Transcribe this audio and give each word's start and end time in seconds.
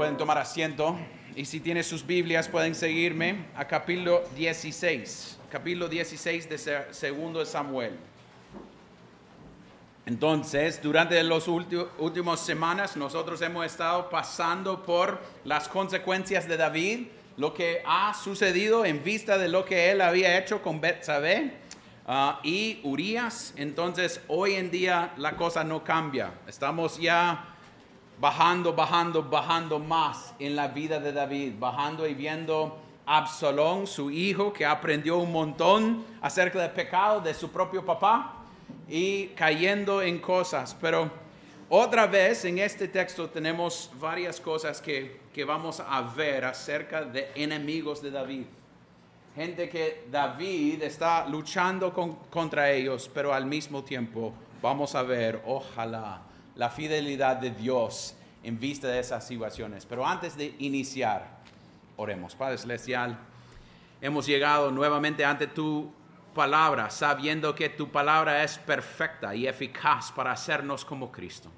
Pueden 0.00 0.16
tomar 0.16 0.38
asiento 0.38 0.96
y 1.36 1.44
si 1.44 1.60
tienen 1.60 1.84
sus 1.84 2.06
Biblias 2.06 2.48
pueden 2.48 2.74
seguirme 2.74 3.44
a 3.54 3.66
capítulo 3.66 4.22
16, 4.34 5.38
capítulo 5.50 5.88
16 5.90 6.48
de 6.48 6.56
se- 6.56 6.94
segundo 6.94 7.40
de 7.40 7.44
Samuel. 7.44 7.98
Entonces, 10.06 10.80
durante 10.82 11.22
las 11.22 11.46
últimas 11.48 12.40
semanas 12.40 12.96
nosotros 12.96 13.42
hemos 13.42 13.66
estado 13.66 14.08
pasando 14.08 14.82
por 14.86 15.20
las 15.44 15.68
consecuencias 15.68 16.48
de 16.48 16.56
David, 16.56 17.08
lo 17.36 17.52
que 17.52 17.82
ha 17.84 18.14
sucedido 18.14 18.86
en 18.86 19.04
vista 19.04 19.36
de 19.36 19.48
lo 19.48 19.66
que 19.66 19.90
él 19.90 20.00
había 20.00 20.38
hecho 20.38 20.62
con 20.62 20.80
Betsabé 20.80 21.52
ah, 22.06 22.40
y 22.42 22.80
Urias. 22.84 23.52
Entonces, 23.58 24.22
hoy 24.28 24.54
en 24.54 24.70
día 24.70 25.12
la 25.18 25.36
cosa 25.36 25.62
no 25.62 25.84
cambia. 25.84 26.32
Estamos 26.46 26.96
ya 26.98 27.49
bajando, 28.20 28.74
bajando, 28.74 29.22
bajando 29.22 29.78
más 29.78 30.34
en 30.38 30.54
la 30.54 30.68
vida 30.68 31.00
de 31.00 31.12
David, 31.12 31.54
bajando 31.58 32.06
y 32.06 32.14
viendo 32.14 32.78
a 33.06 33.18
Absalón, 33.18 33.86
su 33.86 34.10
hijo, 34.10 34.52
que 34.52 34.64
aprendió 34.66 35.16
un 35.18 35.32
montón 35.32 36.04
acerca 36.20 36.60
del 36.60 36.70
pecado 36.70 37.20
de 37.20 37.32
su 37.34 37.50
propio 37.50 37.84
papá 37.84 38.34
y 38.88 39.28
cayendo 39.28 40.02
en 40.02 40.18
cosas. 40.18 40.76
Pero 40.80 41.10
otra 41.68 42.06
vez 42.06 42.44
en 42.44 42.58
este 42.58 42.88
texto 42.88 43.28
tenemos 43.30 43.90
varias 43.98 44.38
cosas 44.38 44.80
que, 44.80 45.22
que 45.32 45.44
vamos 45.44 45.80
a 45.80 46.00
ver 46.02 46.44
acerca 46.44 47.02
de 47.04 47.30
enemigos 47.34 48.02
de 48.02 48.10
David. 48.10 48.44
Gente 49.34 49.68
que 49.68 50.06
David 50.10 50.82
está 50.82 51.26
luchando 51.26 51.92
con- 51.94 52.16
contra 52.28 52.70
ellos, 52.70 53.10
pero 53.12 53.32
al 53.32 53.46
mismo 53.46 53.82
tiempo 53.82 54.32
vamos 54.60 54.94
a 54.94 55.02
ver, 55.02 55.40
ojalá, 55.46 56.20
la 56.54 56.70
fidelidad 56.70 57.36
de 57.36 57.50
Dios 57.50 58.14
en 58.42 58.58
vista 58.58 58.88
de 58.88 59.00
esas 59.00 59.26
situaciones. 59.26 59.86
Pero 59.86 60.06
antes 60.06 60.36
de 60.36 60.54
iniciar, 60.58 61.40
oremos. 61.96 62.34
Padre 62.34 62.58
Celestial, 62.58 63.18
hemos 64.00 64.26
llegado 64.26 64.70
nuevamente 64.70 65.24
ante 65.24 65.46
tu 65.46 65.92
palabra, 66.34 66.90
sabiendo 66.90 67.54
que 67.54 67.68
tu 67.68 67.90
palabra 67.90 68.42
es 68.42 68.58
perfecta 68.58 69.34
y 69.34 69.46
eficaz 69.46 70.12
para 70.12 70.32
hacernos 70.32 70.84
como 70.84 71.10
Cristo. 71.10 71.50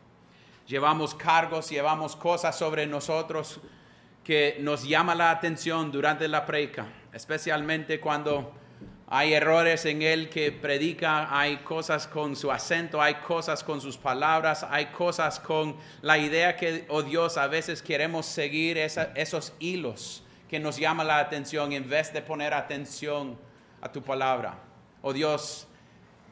Llevamos 0.66 1.14
cargos, 1.14 1.70
llevamos 1.70 2.16
cosas 2.16 2.56
sobre 2.56 2.86
nosotros 2.86 3.60
que 4.24 4.56
nos 4.60 4.84
llama 4.84 5.14
la 5.14 5.30
atención 5.30 5.90
durante 5.90 6.28
la 6.28 6.46
predica, 6.46 6.86
especialmente 7.12 8.00
cuando 8.00 8.52
hay 9.14 9.34
errores 9.34 9.84
en 9.84 10.00
él 10.00 10.30
que 10.30 10.50
predica, 10.50 11.38
hay 11.38 11.58
cosas 11.58 12.06
con 12.06 12.34
su 12.34 12.50
acento, 12.50 13.02
hay 13.02 13.16
cosas 13.16 13.62
con 13.62 13.78
sus 13.78 13.98
palabras, 13.98 14.66
hay 14.70 14.86
cosas 14.86 15.38
con 15.38 15.76
la 16.00 16.16
idea 16.16 16.56
que, 16.56 16.86
oh 16.88 17.02
Dios, 17.02 17.36
a 17.36 17.46
veces 17.46 17.82
queremos 17.82 18.24
seguir 18.24 18.78
esos 18.78 19.52
hilos 19.58 20.24
que 20.48 20.58
nos 20.58 20.78
llama 20.78 21.04
la 21.04 21.18
atención 21.18 21.74
en 21.74 21.90
vez 21.90 22.10
de 22.14 22.22
poner 22.22 22.54
atención 22.54 23.38
a 23.82 23.92
tu 23.92 24.02
palabra. 24.02 24.54
Oh 25.02 25.12
Dios, 25.12 25.68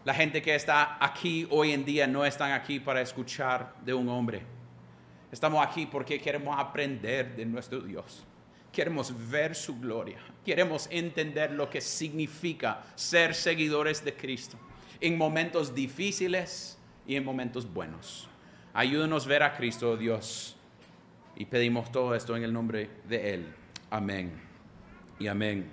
la 0.07 0.15
gente 0.15 0.41
que 0.41 0.55
está 0.55 0.97
aquí 1.05 1.47
hoy 1.51 1.73
en 1.73 1.85
día 1.85 2.07
no 2.07 2.25
están 2.25 2.53
aquí 2.53 2.81
para 2.81 3.03
escuchar 3.03 3.75
de 3.85 3.93
un 3.93 4.09
hombre. 4.09 4.41
Estamos 5.31 5.63
aquí 5.63 5.85
porque 5.85 6.19
queremos 6.19 6.59
aprender 6.59 7.37
de 7.37 7.45
nuestro 7.45 7.81
Dios. 7.81 8.25
Queremos 8.73 9.13
ver 9.29 9.55
su 9.55 9.79
gloria. 9.79 10.30
Queremos 10.45 10.89
entender 10.91 11.53
lo 11.53 11.69
que 11.69 11.81
significa 11.81 12.83
ser 12.95 13.35
seguidores 13.35 14.05
de 14.05 14.15
Cristo 14.15 14.59
en 15.01 15.17
momentos 15.17 15.75
difíciles 15.75 16.79
y 17.07 17.17
en 17.17 17.25
momentos 17.25 17.71
buenos. 17.73 18.29
Ayúdanos 18.73 19.27
a 19.27 19.29
ver 19.29 19.43
a 19.43 19.57
Cristo, 19.57 19.93
oh 19.93 19.97
Dios. 19.97 20.57
Y 21.37 21.47
pedimos 21.47 21.91
todo 21.91 22.15
esto 22.15 22.37
en 22.37 22.45
el 22.45 22.53
nombre 22.53 22.91
de 23.09 23.35
Él. 23.35 23.55
Amén. 23.91 24.33
Y 25.19 25.27
amén. 25.27 25.71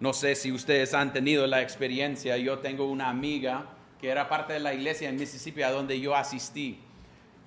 No 0.00 0.12
sé 0.12 0.34
si 0.34 0.50
ustedes 0.50 0.94
han 0.94 1.12
tenido 1.12 1.46
la 1.46 1.62
experiencia. 1.62 2.36
Yo 2.36 2.58
tengo 2.58 2.86
una 2.86 3.08
amiga 3.08 3.66
que 4.00 4.08
era 4.08 4.28
parte 4.28 4.52
de 4.54 4.60
la 4.60 4.74
iglesia 4.74 5.08
en 5.08 5.16
Mississippi 5.16 5.62
a 5.62 5.70
donde 5.70 6.00
yo 6.00 6.14
asistí. 6.14 6.80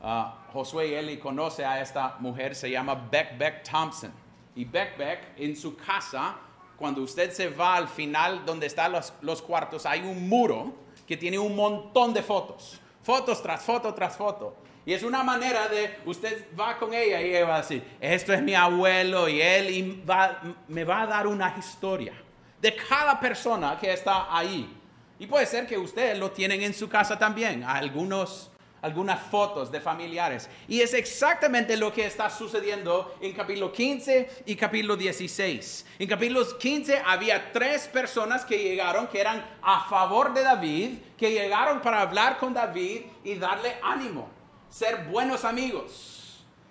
Ah, 0.02 0.46
Josué 0.54 0.88
y 0.88 0.94
Eli 0.94 1.18
conoce 1.18 1.66
a 1.66 1.82
esta 1.82 2.16
mujer, 2.20 2.56
se 2.56 2.70
llama 2.70 2.96
Beck 3.12 3.38
Beck 3.38 3.64
Thompson. 3.64 4.12
Y 4.58 4.66
Beck 4.66 5.34
en 5.38 5.56
su 5.56 5.76
casa, 5.78 6.36
cuando 6.78 7.02
usted 7.02 7.32
se 7.32 7.50
va 7.50 7.76
al 7.76 7.88
final 7.88 8.44
donde 8.46 8.66
están 8.68 8.92
los, 8.92 9.14
los 9.22 9.42
cuartos, 9.42 9.86
hay 9.86 10.02
un 10.02 10.28
muro 10.28 10.74
que 11.08 11.16
tiene 11.16 11.40
un 11.40 11.56
montón 11.56 12.14
de 12.14 12.22
fotos. 12.24 12.80
Fotos 13.04 13.42
tras 13.42 13.62
foto 13.64 13.94
tras 13.94 14.18
foto. 14.18 14.56
Y 14.86 14.94
es 14.94 15.04
una 15.04 15.22
manera 15.24 15.68
de, 15.68 16.00
usted 16.06 16.48
va 16.60 16.78
con 16.78 16.94
ella 16.94 17.22
y 17.22 17.30
ella 17.36 17.46
va 17.46 17.56
a 17.56 17.62
decir, 17.62 17.84
esto 18.00 18.34
es 18.34 18.42
mi 18.42 18.56
abuelo 18.56 19.28
y 19.30 19.42
él 19.42 19.70
y 19.70 20.02
va- 20.04 20.42
me 20.68 20.84
va 20.84 21.02
a 21.02 21.08
dar 21.08 21.28
una 21.28 21.56
historia 21.58 22.14
de 22.62 22.76
cada 22.76 23.20
persona 23.20 23.78
que 23.80 23.92
está 23.94 24.36
ahí. 24.36 24.74
Y 25.20 25.28
puede 25.28 25.46
ser 25.46 25.68
que 25.68 25.78
ustedes 25.78 26.18
lo 26.18 26.32
tienen 26.32 26.62
en 26.62 26.74
su 26.74 26.88
casa 26.90 27.18
también, 27.20 27.64
algunos, 27.64 28.50
algunas 28.82 29.20
fotos 29.20 29.72
de 29.72 29.82
familiares. 29.82 30.50
Y 30.68 30.82
es 30.82 30.94
exactamente 30.94 31.78
lo 31.78 31.92
que 31.92 32.06
está 32.06 32.30
sucediendo 32.30 33.18
en 33.22 33.34
capítulo 33.34 33.72
15 33.72 34.44
y 34.46 34.56
capítulo 34.56 34.96
16. 34.96 35.86
En 36.00 36.08
capítulo 36.08 36.58
15 36.58 37.02
había 37.06 37.52
tres 37.52 37.88
personas 37.88 38.46
que 38.46 38.58
llegaron 38.58 39.08
que 39.08 39.20
eran 39.20 39.46
a 39.62 39.88
favor 39.90 40.34
de 40.34 40.44
David, 40.44 40.98
que 41.18 41.32
llegaron 41.32 41.82
para 41.82 42.02
hablar 42.02 42.38
con 42.38 42.54
David 42.54 43.02
y 43.24 43.36
darle 43.36 43.78
ánimo, 43.82 44.30
ser 44.70 45.06
buenos 45.06 45.44
amigos 45.46 46.18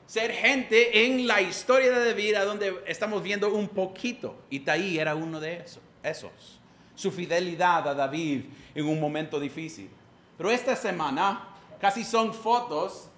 ser 0.07 0.33
gente 0.33 1.05
en 1.05 1.27
la 1.27 1.43
historia 1.43 1.91
de 1.91 2.07
David 2.07 2.35
a 2.37 2.45
donde 2.45 2.83
estamos 2.87 3.23
viendo 3.23 3.53
un 3.53 3.69
poquito. 3.69 4.37
Y 4.49 4.61
Taí 4.61 4.99
era 4.99 5.15
uno 5.15 5.41
de 5.41 5.57
esos, 5.57 5.83
esos. 6.03 6.61
Su 6.95 7.11
fidelidad 7.11 7.87
a 7.89 7.95
David 7.95 8.45
en 8.75 8.87
un 8.87 9.01
momento 9.01 9.39
difícil. 9.39 9.91
Pero 10.39 10.51
esta 10.51 10.77
semana 10.77 11.56
casi 11.81 12.05
son 12.05 12.33
fotos 12.35 13.09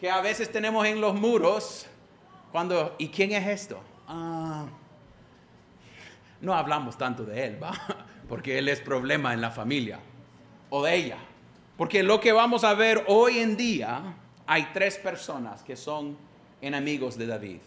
que 0.00 0.10
a 0.10 0.20
veces 0.20 0.50
tenemos 0.52 0.86
en 0.86 1.00
los 1.00 1.14
muros 1.14 1.86
cuando, 2.52 2.94
¿y 2.98 3.08
quién 3.08 3.32
es 3.32 3.46
esto? 3.46 3.80
Ah, 4.08 4.66
no 6.40 6.54
hablamos 6.54 6.96
tanto 6.98 7.24
de 7.24 7.44
él, 7.46 7.62
¿va? 7.62 7.72
Porque 8.28 8.58
él 8.58 8.68
es 8.68 8.80
problema 8.80 9.32
en 9.32 9.40
la 9.40 9.50
familia 9.50 10.00
o 10.70 10.82
de 10.84 10.94
ella. 10.94 11.16
Porque 11.76 12.02
lo 12.02 12.20
que 12.20 12.32
vamos 12.32 12.64
a 12.64 12.74
ver 12.74 13.04
hoy 13.08 13.38
en 13.38 13.56
día, 13.56 14.14
hay 14.46 14.68
tres 14.72 14.96
personas 14.98 15.62
que 15.62 15.76
son 15.76 16.16
enemigos 16.60 17.16
de 17.18 17.26
David. 17.26 17.58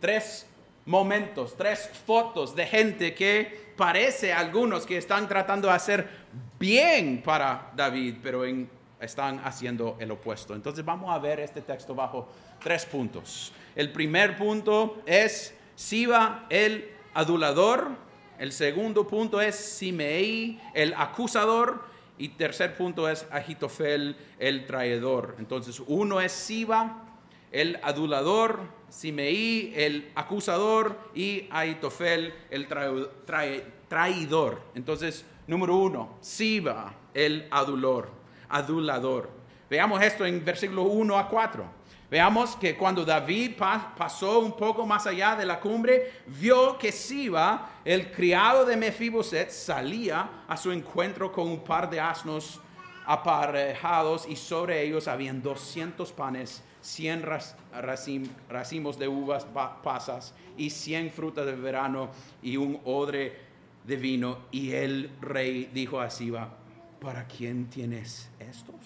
Tres 0.00 0.46
momentos, 0.84 1.56
tres 1.56 1.88
fotos 2.06 2.54
de 2.56 2.66
gente 2.66 3.14
que 3.14 3.72
parece 3.76 4.32
algunos 4.32 4.84
que 4.84 4.96
están 4.98 5.28
tratando 5.28 5.68
de 5.68 5.74
hacer 5.74 6.08
bien 6.58 7.22
para 7.24 7.70
David, 7.76 8.16
pero 8.22 8.44
en- 8.44 8.68
están 9.02 9.40
haciendo 9.44 9.96
el 9.98 10.10
opuesto. 10.10 10.54
Entonces 10.54 10.84
vamos 10.84 11.14
a 11.14 11.18
ver 11.18 11.40
este 11.40 11.60
texto 11.60 11.94
bajo 11.94 12.28
tres 12.62 12.86
puntos. 12.86 13.52
El 13.74 13.92
primer 13.92 14.36
punto 14.36 15.02
es 15.06 15.54
Siba 15.74 16.46
el 16.48 16.90
adulador. 17.14 17.88
El 18.38 18.52
segundo 18.52 19.06
punto 19.06 19.40
es 19.40 19.54
Simei 19.56 20.60
el 20.74 20.94
acusador. 20.94 21.84
Y 22.18 22.28
tercer 22.30 22.76
punto 22.76 23.08
es 23.08 23.26
Agitofel 23.30 24.16
el 24.38 24.66
traidor. 24.66 25.36
Entonces 25.38 25.82
uno 25.86 26.20
es 26.20 26.30
Siba 26.30 27.02
el 27.50 27.78
adulador, 27.82 28.60
Simei 28.88 29.72
el 29.74 30.10
acusador 30.14 30.96
y 31.14 31.48
Agitofel 31.50 32.32
el 32.50 32.68
trai- 32.68 33.08
trai- 33.26 33.64
traidor. 33.88 34.60
Entonces 34.74 35.24
número 35.46 35.76
uno, 35.76 36.16
Siba 36.20 36.94
el 37.14 37.48
adulor, 37.50 38.08
adulador. 38.52 39.30
Veamos 39.68 40.02
esto 40.02 40.24
en 40.26 40.44
versículo 40.44 40.82
1 40.84 41.18
a 41.18 41.28
4. 41.28 41.82
Veamos 42.10 42.56
que 42.56 42.76
cuando 42.76 43.06
David 43.06 43.52
pa- 43.56 43.94
pasó 43.96 44.40
un 44.40 44.52
poco 44.52 44.84
más 44.86 45.06
allá 45.06 45.34
de 45.34 45.46
la 45.46 45.58
cumbre, 45.58 46.12
vio 46.26 46.76
que 46.76 46.92
Siba, 46.92 47.70
el 47.86 48.12
criado 48.12 48.66
de 48.66 48.76
Mefiboset, 48.76 49.48
salía 49.50 50.44
a 50.46 50.56
su 50.58 50.70
encuentro 50.72 51.32
con 51.32 51.48
un 51.48 51.64
par 51.64 51.88
de 51.88 51.98
asnos 52.00 52.60
aparejados 53.06 54.26
y 54.28 54.36
sobre 54.36 54.82
ellos 54.82 55.08
habían 55.08 55.40
200 55.42 56.12
panes, 56.12 56.62
100 56.82 57.22
ras- 57.22 57.56
racim- 57.74 58.28
racimos 58.48 58.98
de 58.98 59.08
uvas 59.08 59.44
pa- 59.46 59.80
pasas 59.82 60.34
y 60.58 60.68
100 60.68 61.10
frutas 61.10 61.46
de 61.46 61.52
verano 61.52 62.10
y 62.42 62.58
un 62.58 62.78
odre 62.84 63.38
de 63.84 63.96
vino. 63.96 64.38
Y 64.50 64.72
el 64.72 65.10
rey 65.22 65.70
dijo 65.72 65.98
a 66.00 66.10
Siba, 66.10 66.50
¿para 67.02 67.26
quién 67.26 67.68
tienes 67.68 68.30
estos? 68.38 68.76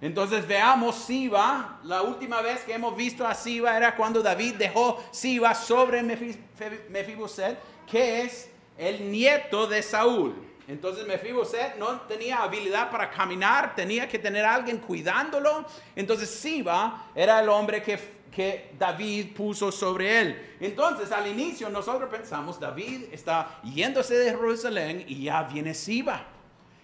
Entonces 0.00 0.46
veamos 0.46 0.94
Siba. 0.94 1.80
La 1.82 2.02
última 2.02 2.40
vez 2.40 2.60
que 2.60 2.72
hemos 2.72 2.96
visto 2.96 3.26
a 3.26 3.34
Siba 3.34 3.76
era 3.76 3.96
cuando 3.96 4.22
David 4.22 4.54
dejó 4.54 5.02
Siba 5.10 5.54
sobre 5.54 6.02
Mefiboset, 6.02 7.58
que 7.84 8.22
es 8.22 8.48
el 8.76 9.10
nieto 9.10 9.66
de 9.66 9.82
Saúl. 9.82 10.36
Entonces 10.68 11.06
Mefiboset 11.06 11.76
no 11.78 12.02
tenía 12.02 12.42
habilidad 12.42 12.90
para 12.90 13.10
caminar, 13.10 13.74
tenía 13.74 14.06
que 14.06 14.20
tener 14.20 14.44
a 14.44 14.54
alguien 14.54 14.78
cuidándolo. 14.78 15.66
Entonces 15.96 16.30
Siba 16.30 17.10
era 17.14 17.40
el 17.40 17.48
hombre 17.48 17.82
que 17.82 18.18
que 18.28 18.70
David 18.78 19.34
puso 19.34 19.72
sobre 19.72 20.20
él. 20.20 20.56
Entonces, 20.60 21.10
al 21.10 21.26
inicio 21.26 21.68
nosotros 21.70 22.08
pensamos, 22.08 22.60
David 22.60 23.06
está 23.10 23.58
yéndose 23.64 24.14
de 24.14 24.30
Jerusalén 24.30 25.04
y 25.08 25.24
ya 25.24 25.42
viene 25.42 25.74
Siba. 25.74 26.37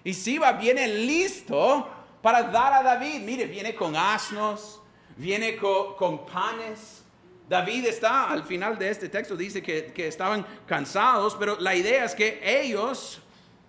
Y 0.04 0.12
Siba 0.12 0.52
viene 0.52 0.86
listo 0.86 1.88
para 2.20 2.42
dar 2.42 2.74
a 2.74 2.82
David. 2.82 3.22
Mire, 3.22 3.46
viene 3.46 3.74
con 3.74 3.96
asnos, 3.96 4.80
viene 5.16 5.56
con, 5.56 6.26
panes. 6.26 7.02
David 7.48 7.86
está, 7.86 8.30
al 8.30 8.44
final 8.44 8.78
de 8.78 8.90
este 8.90 9.08
texto, 9.08 9.34
dice 9.34 9.62
que, 9.62 9.86
que 9.86 10.06
estaban 10.06 10.46
cansados, 10.66 11.34
pero 11.38 11.58
la 11.58 11.74
idea 11.74 12.04
es 12.04 12.14
que 12.14 12.40
ellos 12.42 13.20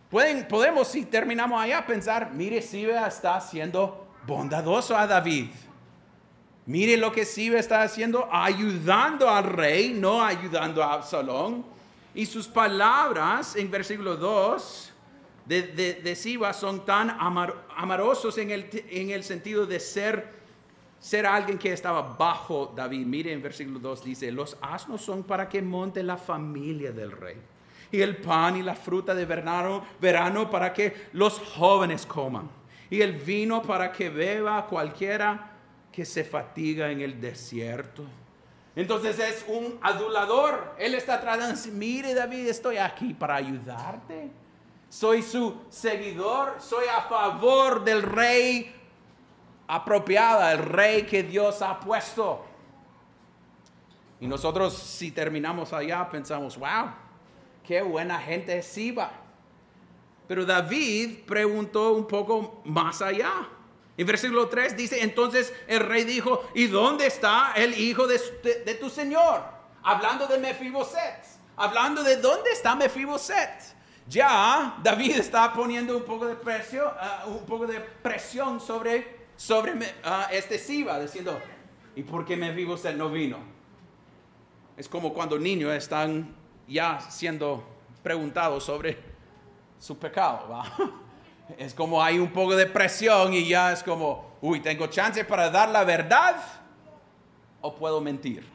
pueden, 0.09 0.47
podemos, 0.47 0.89
si 0.89 1.05
terminamos 1.05 1.61
allá, 1.61 1.85
pensar, 1.85 2.31
mire, 2.31 2.61
Siba 2.61 3.07
está 3.07 3.39
siendo 3.39 4.07
bondadoso 4.27 4.95
a 4.97 5.07
David. 5.07 5.49
Mire 6.65 6.97
lo 6.97 7.11
que 7.11 7.25
Siba 7.25 7.59
está 7.59 7.81
haciendo, 7.81 8.27
ayudando 8.31 9.29
al 9.29 9.43
rey, 9.43 9.93
no 9.93 10.23
ayudando 10.23 10.83
a 10.83 10.93
Absalón. 10.93 11.65
Y 12.13 12.25
sus 12.25 12.47
palabras 12.47 13.55
en 13.55 13.69
versículo 13.69 14.15
2 14.15 14.93
de, 15.45 15.61
de, 16.01 16.15
Siba 16.15 16.53
son 16.53 16.85
tan 16.85 17.15
amorosos 17.77 18.37
en 18.39 18.49
el, 18.49 18.67
en 18.89 19.11
el 19.11 19.23
sentido 19.23 19.67
de 19.67 19.79
ser, 19.79 20.27
ser 20.99 21.27
alguien 21.27 21.59
que 21.59 21.71
estaba 21.71 22.01
bajo 22.17 22.73
David. 22.75 23.05
Mire 23.05 23.31
en 23.31 23.43
versículo 23.43 23.79
2 23.79 24.03
dice, 24.03 24.31
los 24.31 24.57
asnos 24.61 25.01
son 25.01 25.23
para 25.23 25.47
que 25.47 25.61
monte 25.61 26.01
la 26.01 26.17
familia 26.17 26.91
del 26.91 27.11
rey. 27.11 27.37
Y 27.91 28.01
el 28.01 28.17
pan 28.17 28.57
y 28.57 28.63
la 28.63 28.75
fruta 28.75 29.13
de 29.13 29.25
verano, 29.25 29.85
verano 30.01 30.49
para 30.49 30.73
que 30.73 31.09
los 31.13 31.39
jóvenes 31.39 32.05
coman. 32.07 32.49
Y 32.89 33.01
el 33.01 33.13
vino 33.13 33.61
para 33.61 33.91
que 33.91 34.09
beba 34.09 34.65
cualquiera 34.65 35.51
que 35.91 36.05
se 36.05 36.23
fatiga 36.23 36.89
en 36.89 37.01
el 37.01 37.21
desierto. 37.21 38.03
Entonces 38.75 39.19
es 39.19 39.45
un 39.47 39.77
adulador. 39.81 40.75
Él 40.79 40.95
está 40.95 41.21
tratando 41.21 41.55
de 41.55 41.71
mire 41.71 42.13
David, 42.15 42.47
estoy 42.47 42.77
aquí 42.77 43.13
para 43.13 43.35
ayudarte. 43.35 44.31
Soy 44.89 45.21
su 45.21 45.61
seguidor, 45.69 46.55
soy 46.59 46.85
a 46.87 47.01
favor 47.01 47.83
del 47.83 48.01
rey 48.01 48.73
apropiada, 49.67 50.51
el 50.51 50.59
rey 50.59 51.03
que 51.03 51.23
Dios 51.23 51.61
ha 51.61 51.79
puesto. 51.79 52.45
Y 54.19 54.27
nosotros 54.27 54.73
si 54.73 55.11
terminamos 55.11 55.73
allá 55.73 56.09
pensamos, 56.09 56.57
wow, 56.57 56.91
qué 57.63 57.81
buena 57.81 58.19
gente 58.19 58.57
es 58.57 58.65
Siba. 58.65 59.11
Pero 60.27 60.45
David 60.45 61.19
preguntó 61.25 61.93
un 61.93 62.07
poco 62.07 62.61
más 62.65 63.01
allá. 63.01 63.47
En 63.97 64.07
versículo 64.07 64.49
3 64.49 64.75
dice, 64.75 65.03
entonces 65.03 65.53
el 65.67 65.79
rey 65.81 66.03
dijo, 66.03 66.49
¿y 66.53 66.67
dónde 66.67 67.07
está 67.07 67.53
el 67.55 67.79
hijo 67.79 68.07
de, 68.07 68.19
tu 68.79 68.89
señor? 68.89 69.43
Hablando 69.83 70.27
de 70.27 70.37
Mefiboset, 70.37 71.23
hablando 71.55 72.03
de 72.03 72.17
dónde 72.17 72.51
está 72.51 72.75
Mefiboset. 72.75 73.74
Ya 74.07 74.77
David 74.83 75.17
está 75.17 75.51
poniendo 75.51 75.97
un 75.97 76.03
poco 76.03 76.27
de 76.27 76.35
presión, 76.35 76.87
uh, 76.87 77.29
un 77.29 77.45
poco 77.45 77.65
de 77.65 77.79
presión 77.79 78.59
sobre, 78.59 79.27
sobre 79.35 79.73
uh, 79.73 80.31
este 80.31 80.59
Siba, 80.59 80.99
diciendo, 80.99 81.39
¿y 81.95 82.03
por 82.03 82.25
qué 82.25 82.37
Mefiboset 82.37 82.95
no 82.95 83.09
vino? 83.09 83.37
Es 84.77 84.87
como 84.87 85.13
cuando 85.13 85.39
niños 85.39 85.73
están 85.73 86.35
ya 86.67 86.99
siendo 86.99 87.63
preguntados 88.03 88.63
sobre 88.63 88.97
su 89.79 89.97
pecado, 89.97 90.49
¿va? 90.49 90.71
es 91.57 91.73
como 91.73 92.01
hay 92.03 92.19
un 92.19 92.31
poco 92.31 92.55
de 92.55 92.67
presión 92.67 93.33
y 93.33 93.47
ya 93.47 93.71
es 93.71 93.81
como, 93.81 94.37
uy, 94.41 94.59
tengo 94.59 94.87
chance 94.87 95.23
para 95.25 95.49
dar 95.49 95.69
la 95.69 95.83
verdad 95.83 96.35
o 97.61 97.73
puedo 97.75 98.01
mentir. 98.01 98.45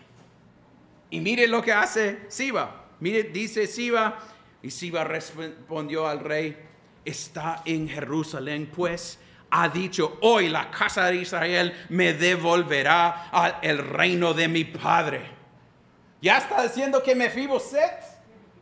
Y 1.10 1.20
mire 1.20 1.48
lo 1.48 1.60
que 1.60 1.72
hace 1.72 2.20
Siba. 2.28 2.84
Mire, 3.00 3.24
dice 3.24 3.66
Siba, 3.66 4.18
y 4.62 4.70
Siba 4.70 5.04
respondió 5.04 6.06
al 6.06 6.20
rey, 6.20 6.56
está 7.04 7.62
en 7.64 7.88
Jerusalén, 7.88 8.70
pues 8.74 9.18
ha 9.50 9.68
dicho, 9.68 10.18
hoy 10.20 10.48
la 10.48 10.70
casa 10.70 11.06
de 11.06 11.16
Israel 11.16 11.86
me 11.88 12.12
devolverá 12.14 13.28
al 13.30 13.78
reino 13.78 14.32
de 14.32 14.48
mi 14.48 14.64
padre. 14.64 15.28
Ya 16.22 16.38
está 16.38 16.62
diciendo 16.62 17.02
que 17.02 17.14
Mefiboset 17.14 18.04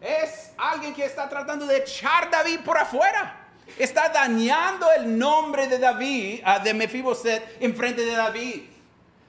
es 0.00 0.52
alguien 0.56 0.94
que 0.94 1.04
está 1.04 1.28
tratando 1.28 1.66
de 1.66 1.78
echar 1.78 2.30
David 2.30 2.60
por 2.64 2.78
afuera 2.78 3.48
está 3.76 4.08
dañando 4.08 4.86
el 4.92 5.18
nombre 5.18 5.66
de 5.66 5.78
David, 5.78 6.40
ah, 6.44 6.58
de 6.58 6.72
Mefiboset, 6.74 7.56
en 7.60 7.74
frente 7.74 8.04
de 8.04 8.12
David. 8.12 8.62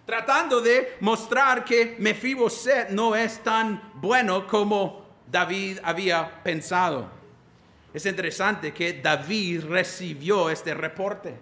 Tratando 0.05 0.61
de 0.61 0.97
mostrar 1.01 1.63
que 1.63 1.95
Mefiboset 1.99 2.89
no 2.89 3.15
es 3.15 3.39
tan 3.43 3.91
bueno 3.95 4.47
como 4.47 5.08
David 5.31 5.79
había 5.83 6.43
pensado. 6.43 7.09
Es 7.93 8.05
interesante 8.05 8.73
que 8.73 8.93
David 8.93 9.65
recibió 9.65 10.49
este 10.49 10.73
reporte 10.73 11.37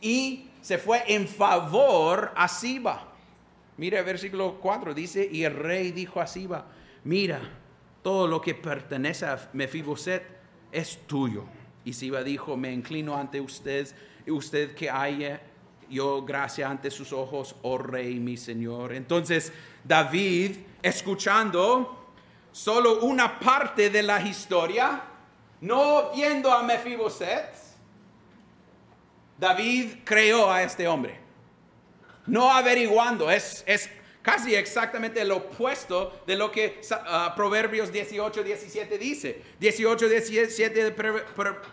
y 0.00 0.48
se 0.60 0.78
fue 0.78 1.04
en 1.06 1.28
favor 1.28 2.32
a 2.34 2.48
Siba. 2.48 3.12
Mira 3.76 4.02
versículo 4.02 4.58
4, 4.60 4.94
dice, 4.94 5.28
y 5.30 5.44
el 5.44 5.54
rey 5.54 5.92
dijo 5.92 6.20
a 6.20 6.26
Siba, 6.26 6.66
mira, 7.04 7.40
todo 8.02 8.26
lo 8.26 8.40
que 8.40 8.54
pertenece 8.54 9.26
a 9.26 9.50
Mefiboset 9.52 10.24
es 10.72 10.98
tuyo. 11.06 11.44
Y 11.84 11.92
Siba 11.92 12.22
dijo, 12.22 12.56
me 12.56 12.72
inclino 12.72 13.16
ante 13.16 13.40
usted, 13.40 13.88
usted 14.26 14.74
que 14.74 14.90
haya 14.90 15.40
yo 15.88 16.24
gracia 16.24 16.68
ante 16.68 16.90
sus 16.90 17.12
ojos, 17.12 17.54
oh 17.62 17.78
rey, 17.78 18.18
mi 18.18 18.36
señor. 18.36 18.92
Entonces 18.92 19.52
David, 19.84 20.56
escuchando 20.82 22.05
solo 22.56 23.00
una 23.00 23.38
parte 23.38 23.90
de 23.90 24.02
la 24.02 24.22
historia, 24.22 25.02
no 25.60 26.10
viendo 26.14 26.50
a 26.50 26.62
Mefiboset, 26.62 27.52
David 29.36 29.98
creó 30.04 30.50
a 30.50 30.62
este 30.62 30.88
hombre. 30.88 31.20
No 32.26 32.50
averiguando, 32.50 33.30
es, 33.30 33.62
es 33.66 33.90
Casi 34.22 34.56
exactamente 34.56 35.24
lo 35.24 35.36
opuesto 35.36 36.24
de 36.26 36.34
lo 36.34 36.50
que 36.50 36.80
uh, 36.90 37.36
Proverbios 37.36 37.92
18, 37.92 38.42
17 38.42 38.98
dice. 38.98 39.40
18, 39.60 40.08
17 40.08 40.82
de 40.82 40.90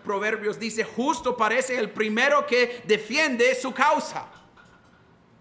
Proverbios 0.04 0.60
dice, 0.60 0.84
justo 0.84 1.36
parece 1.36 1.80
el 1.80 1.90
primero 1.90 2.46
que 2.46 2.84
defiende 2.86 3.56
su 3.56 3.74
causa, 3.74 4.28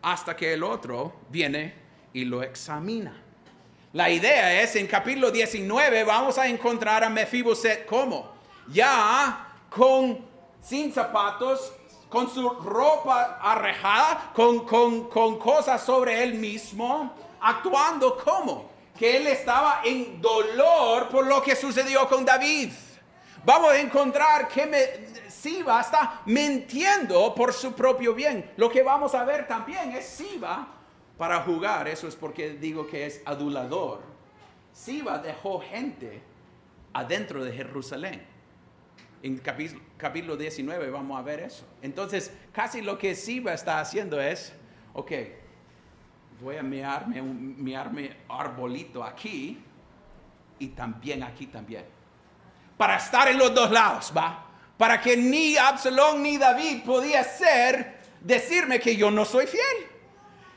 hasta 0.00 0.34
que 0.34 0.54
el 0.54 0.62
otro 0.62 1.20
viene 1.28 1.74
y 2.14 2.24
lo 2.24 2.42
examina. 2.42 3.22
La 3.94 4.08
idea 4.08 4.62
es, 4.62 4.74
en 4.76 4.86
capítulo 4.86 5.30
19 5.30 6.04
vamos 6.04 6.38
a 6.38 6.46
encontrar 6.46 7.04
a 7.04 7.10
Mefiboset 7.10 7.84
como, 7.84 8.32
ya 8.68 9.46
con, 9.68 10.18
sin 10.62 10.90
zapatos, 10.90 11.74
con 12.08 12.32
su 12.32 12.48
ropa 12.48 13.38
arrejada, 13.42 14.30
con, 14.34 14.60
con, 14.64 15.38
cosas 15.38 15.84
sobre 15.84 16.22
él 16.22 16.36
mismo, 16.36 17.14
actuando 17.38 18.16
como 18.16 18.70
que 18.98 19.18
él 19.18 19.26
estaba 19.26 19.82
en 19.84 20.22
dolor 20.22 21.10
por 21.10 21.26
lo 21.26 21.42
que 21.42 21.54
sucedió 21.54 22.08
con 22.08 22.24
David. 22.24 22.70
Vamos 23.44 23.72
a 23.72 23.78
encontrar 23.78 24.48
que 24.48 24.64
me, 24.64 24.78
Siba 25.28 25.82
está 25.82 26.22
mintiendo 26.24 27.34
por 27.34 27.52
su 27.52 27.74
propio 27.74 28.14
bien. 28.14 28.52
Lo 28.56 28.70
que 28.70 28.82
vamos 28.82 29.14
a 29.14 29.22
ver 29.24 29.46
también 29.46 29.92
es 29.92 30.06
Siba 30.06 30.66
para 31.18 31.40
jugar. 31.42 31.88
Eso 31.88 32.08
es 32.08 32.16
porque 32.16 32.50
digo 32.54 32.86
que 32.86 33.06
es 33.06 33.22
adulador. 33.24 34.02
Siba 34.72 35.18
dejó 35.18 35.60
gente 35.60 36.22
adentro 36.92 37.44
de 37.44 37.52
Jerusalén. 37.52 38.26
En 39.22 39.38
capítulo, 39.38 40.36
19 40.36 40.90
vamos 40.90 41.18
a 41.18 41.22
ver 41.22 41.40
eso. 41.40 41.64
Entonces, 41.80 42.32
casi 42.52 42.82
lo 42.82 42.98
que 42.98 43.14
Siba 43.14 43.52
está 43.52 43.78
haciendo 43.78 44.20
es, 44.20 44.52
ok, 44.94 45.12
voy 46.40 46.56
a 46.56 46.62
mearme 46.62 47.20
un 47.20 48.16
arbolito 48.28 49.04
aquí 49.04 49.62
y 50.58 50.68
también 50.68 51.22
aquí 51.22 51.46
también. 51.46 51.84
Para 52.76 52.96
estar 52.96 53.28
en 53.28 53.38
los 53.38 53.54
dos 53.54 53.70
lados, 53.70 54.12
¿va? 54.16 54.44
Para 54.76 55.00
que 55.00 55.16
ni 55.16 55.56
Absalón 55.56 56.20
ni 56.20 56.36
David 56.36 56.82
podía 56.84 57.22
ser, 57.22 58.00
decirme 58.20 58.80
que 58.80 58.96
yo 58.96 59.08
no 59.12 59.24
soy 59.24 59.46
fiel. 59.46 59.91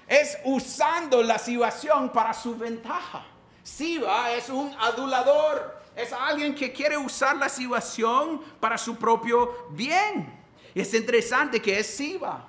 Es 0.08 0.38
usando 0.44 1.24
la 1.24 1.38
situación 1.38 2.10
para 2.10 2.34
su 2.34 2.56
ventaja. 2.56 3.26
Siba 3.64 4.32
es 4.32 4.50
un 4.50 4.74
adulador 4.80 5.86
es 5.96 6.12
alguien 6.12 6.54
que 6.54 6.74
quiere 6.74 6.98
usar 6.98 7.38
la 7.38 7.48
situación 7.48 8.42
para 8.60 8.78
su 8.78 8.98
propio 8.98 9.68
bien. 9.72 10.28
Es 10.74 10.94
interesante 10.94 11.62
que 11.62 11.80
es 11.80 11.88
Siba. 11.88 12.46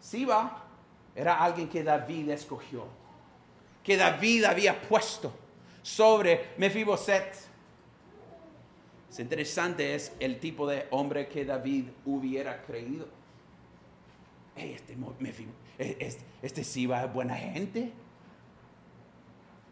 Siba 0.00 0.62
era 1.14 1.38
alguien 1.38 1.68
que 1.68 1.82
David 1.82 2.30
escogió, 2.30 2.86
que 3.82 3.96
David 3.96 4.44
había 4.44 4.80
puesto 4.80 5.32
sobre 5.82 6.54
Mefiboset. 6.56 7.34
Es 9.10 9.18
interesante, 9.18 9.94
es 9.94 10.12
el 10.20 10.38
tipo 10.38 10.66
de 10.66 10.86
hombre 10.90 11.28
que 11.28 11.44
David 11.44 11.86
hubiera 12.04 12.62
creído. 12.62 13.08
este, 14.56 14.96
este, 15.78 16.24
este 16.42 16.64
Siba 16.64 17.04
es 17.04 17.12
buena 17.12 17.34
gente. 17.36 17.92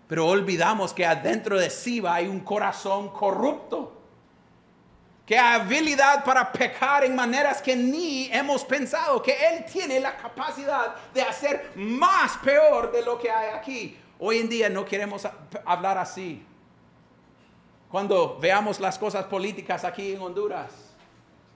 pero 0.08 0.26
olvidamos 0.26 0.92
que 0.92 1.06
adentro 1.06 1.58
de 1.58 1.70
Siba 1.70 2.14
hay 2.14 2.28
un 2.28 2.40
corazón 2.40 3.08
corrupto, 3.08 3.98
que 5.24 5.38
hay 5.38 5.60
habilidad 5.60 6.24
para 6.24 6.52
pecar 6.52 7.04
en 7.04 7.14
maneras 7.14 7.62
que 7.62 7.74
ni 7.74 8.30
hemos 8.30 8.64
pensado, 8.64 9.22
que 9.22 9.32
Él 9.32 9.64
tiene 9.64 10.00
la 10.00 10.16
capacidad 10.16 10.96
de 11.14 11.22
hacer 11.22 11.72
más 11.76 12.36
peor 12.38 12.92
de 12.92 13.02
lo 13.02 13.18
que 13.18 13.30
hay 13.30 13.54
aquí. 13.54 13.96
Hoy 14.18 14.38
en 14.38 14.48
día 14.48 14.68
no 14.68 14.84
queremos 14.84 15.26
hablar 15.64 15.96
así. 15.96 16.44
Cuando 17.88 18.38
veamos 18.38 18.80
las 18.80 18.98
cosas 18.98 19.24
políticas 19.26 19.84
aquí 19.84 20.12
en 20.12 20.20
Honduras, 20.20 20.81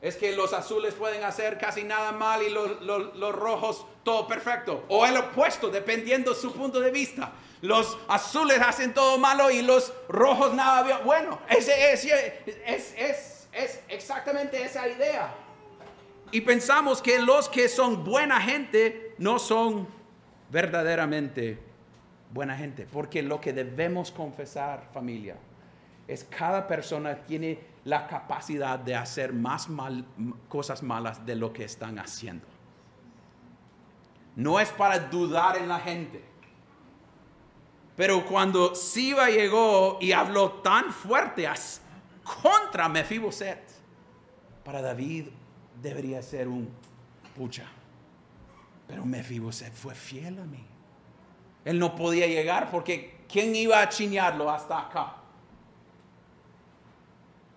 es 0.06 0.14
que 0.16 0.36
los 0.36 0.52
azules 0.52 0.94
pueden 0.94 1.24
hacer 1.24 1.58
casi 1.58 1.82
nada 1.82 2.12
mal 2.12 2.40
y 2.40 2.50
los, 2.50 3.32
rojos 3.34 3.84
todo 4.04 4.28
perfecto. 4.28 4.84
O 4.88 5.04
el 5.04 5.16
opuesto, 5.16 5.68
dependiendo 5.68 6.32
su 6.32 6.52
punto 6.52 6.78
de 6.78 6.92
vista. 6.92 7.32
Los 7.60 7.98
azules 8.06 8.60
hacen 8.60 8.94
todo 8.94 9.18
malo 9.18 9.50
y 9.50 9.62
los 9.62 9.92
rojos 10.08 10.54
nada 10.54 11.00
bueno. 11.00 11.40
Ese 11.48 11.92
es, 11.92 12.04
es, 12.94 13.46
es 13.52 13.80
exactamente 13.88 14.62
esa 14.62 14.86
idea. 14.86 15.34
Y 16.30 16.40
pensamos 16.42 17.02
que 17.02 17.18
los 17.18 17.48
que 17.48 17.68
son 17.68 18.04
buena 18.04 18.40
gente 18.40 19.14
no 19.18 19.40
son 19.40 19.88
verdaderamente 20.50 21.58
buena 22.32 22.56
gente. 22.56 22.86
Porque 22.92 23.22
lo 23.24 23.40
que 23.40 23.52
debemos 23.52 24.12
confesar, 24.12 24.88
familia, 24.94 25.34
es 26.06 26.22
cada 26.22 26.68
persona 26.68 27.16
tiene 27.26 27.58
la 27.86 28.08
capacidad 28.08 28.80
de 28.80 28.96
hacer 28.96 29.32
más 29.32 29.68
mal, 29.68 30.04
cosas 30.48 30.82
malas 30.82 31.24
de 31.24 31.36
lo 31.36 31.52
que 31.52 31.62
están 31.62 32.00
haciendo. 32.00 32.44
No 34.34 34.58
es 34.58 34.70
para 34.70 34.98
dudar 34.98 35.56
en 35.56 35.68
la 35.68 35.78
gente. 35.78 36.24
Pero 37.94 38.26
cuando 38.26 38.74
Siba 38.74 39.30
llegó 39.30 39.98
y 40.00 40.10
habló 40.10 40.54
tan 40.54 40.92
fuerte 40.92 41.48
contra 42.42 42.88
Mefiboset, 42.88 43.62
para 44.64 44.82
David 44.82 45.28
debería 45.80 46.20
ser 46.22 46.48
un 46.48 46.68
pucha. 47.36 47.66
Pero 48.88 49.06
Mefiboset 49.06 49.72
fue 49.72 49.94
fiel 49.94 50.40
a 50.40 50.44
mí. 50.44 50.66
Él 51.64 51.78
no 51.78 51.94
podía 51.94 52.26
llegar 52.26 52.68
porque 52.68 53.24
¿quién 53.28 53.54
iba 53.54 53.80
a 53.80 53.88
chiñarlo 53.88 54.50
hasta 54.50 54.80
acá? 54.80 55.25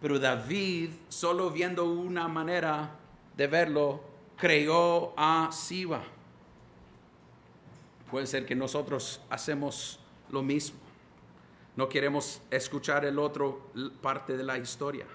Pero 0.01 0.17
David, 0.17 0.91
solo 1.09 1.51
viendo 1.51 1.85
una 1.85 2.27
manera 2.27 2.95
de 3.35 3.47
verlo, 3.47 4.01
creyó 4.37 5.13
a 5.17 5.49
Siba. 5.51 6.03
Puede 8.09 8.25
ser 8.25 8.45
que 8.45 8.55
nosotros 8.55 9.21
hacemos 9.29 9.99
lo 10.29 10.41
mismo. 10.41 10.79
No 11.75 11.87
queremos 11.89 12.41
escuchar 12.49 13.05
el 13.05 13.19
otro 13.19 13.71
parte 14.01 14.35
de 14.35 14.43
la 14.43 14.57
historia. 14.57 15.05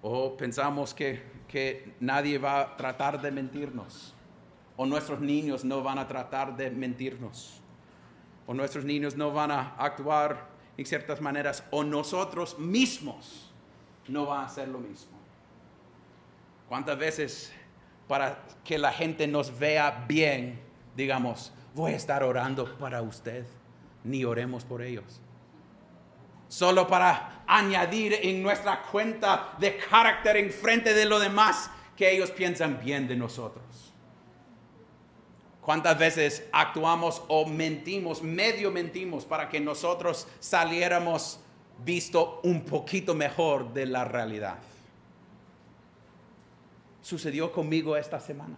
O 0.00 0.36
pensamos 0.36 0.94
que, 0.94 1.22
que 1.48 1.94
nadie 2.00 2.38
va 2.38 2.60
a 2.60 2.76
tratar 2.76 3.20
de 3.20 3.30
mentirnos. 3.30 4.14
O 4.76 4.86
nuestros 4.86 5.20
niños 5.20 5.64
no 5.64 5.82
van 5.82 5.98
a 5.98 6.08
tratar 6.08 6.56
de 6.56 6.70
mentirnos. 6.70 7.60
O 8.46 8.54
nuestros 8.54 8.84
niños 8.84 9.16
no 9.16 9.32
van 9.32 9.50
a 9.50 9.74
actuar 9.76 10.51
en 10.76 10.86
ciertas 10.86 11.20
maneras, 11.20 11.64
o 11.70 11.84
nosotros 11.84 12.58
mismos 12.58 13.52
no 14.08 14.26
va 14.26 14.42
a 14.42 14.46
hacer 14.46 14.68
lo 14.68 14.78
mismo. 14.78 15.12
¿Cuántas 16.68 16.98
veces 16.98 17.52
para 18.08 18.42
que 18.64 18.78
la 18.78 18.92
gente 18.92 19.26
nos 19.26 19.58
vea 19.58 20.04
bien, 20.08 20.60
digamos, 20.96 21.52
voy 21.74 21.92
a 21.92 21.96
estar 21.96 22.22
orando 22.22 22.78
para 22.78 23.02
usted, 23.02 23.46
ni 24.04 24.24
oremos 24.24 24.64
por 24.64 24.82
ellos? 24.82 25.20
Solo 26.48 26.86
para 26.86 27.44
añadir 27.46 28.14
en 28.22 28.42
nuestra 28.42 28.82
cuenta 28.82 29.54
de 29.58 29.76
carácter 29.76 30.36
en 30.36 30.50
frente 30.50 30.94
de 30.94 31.04
lo 31.04 31.18
demás 31.18 31.70
que 31.96 32.10
ellos 32.10 32.30
piensan 32.30 32.80
bien 32.82 33.06
de 33.06 33.16
nosotros. 33.16 33.91
¿Cuántas 35.62 35.96
veces 35.96 36.48
actuamos 36.50 37.22
o 37.28 37.46
mentimos, 37.46 38.20
medio 38.20 38.72
mentimos 38.72 39.24
para 39.24 39.48
que 39.48 39.60
nosotros 39.60 40.26
saliéramos 40.40 41.38
visto 41.84 42.40
un 42.42 42.64
poquito 42.64 43.14
mejor 43.14 43.72
de 43.72 43.86
la 43.86 44.04
realidad? 44.04 44.58
Sucedió 47.00 47.52
conmigo 47.52 47.96
esta 47.96 48.18
semana. 48.18 48.56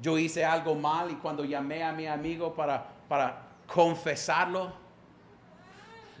Yo 0.00 0.16
hice 0.16 0.46
algo 0.46 0.74
mal 0.74 1.10
y 1.10 1.16
cuando 1.16 1.44
llamé 1.44 1.84
a 1.84 1.92
mi 1.92 2.06
amigo 2.06 2.54
para, 2.54 2.82
para 3.06 3.42
confesarlo, 3.66 4.72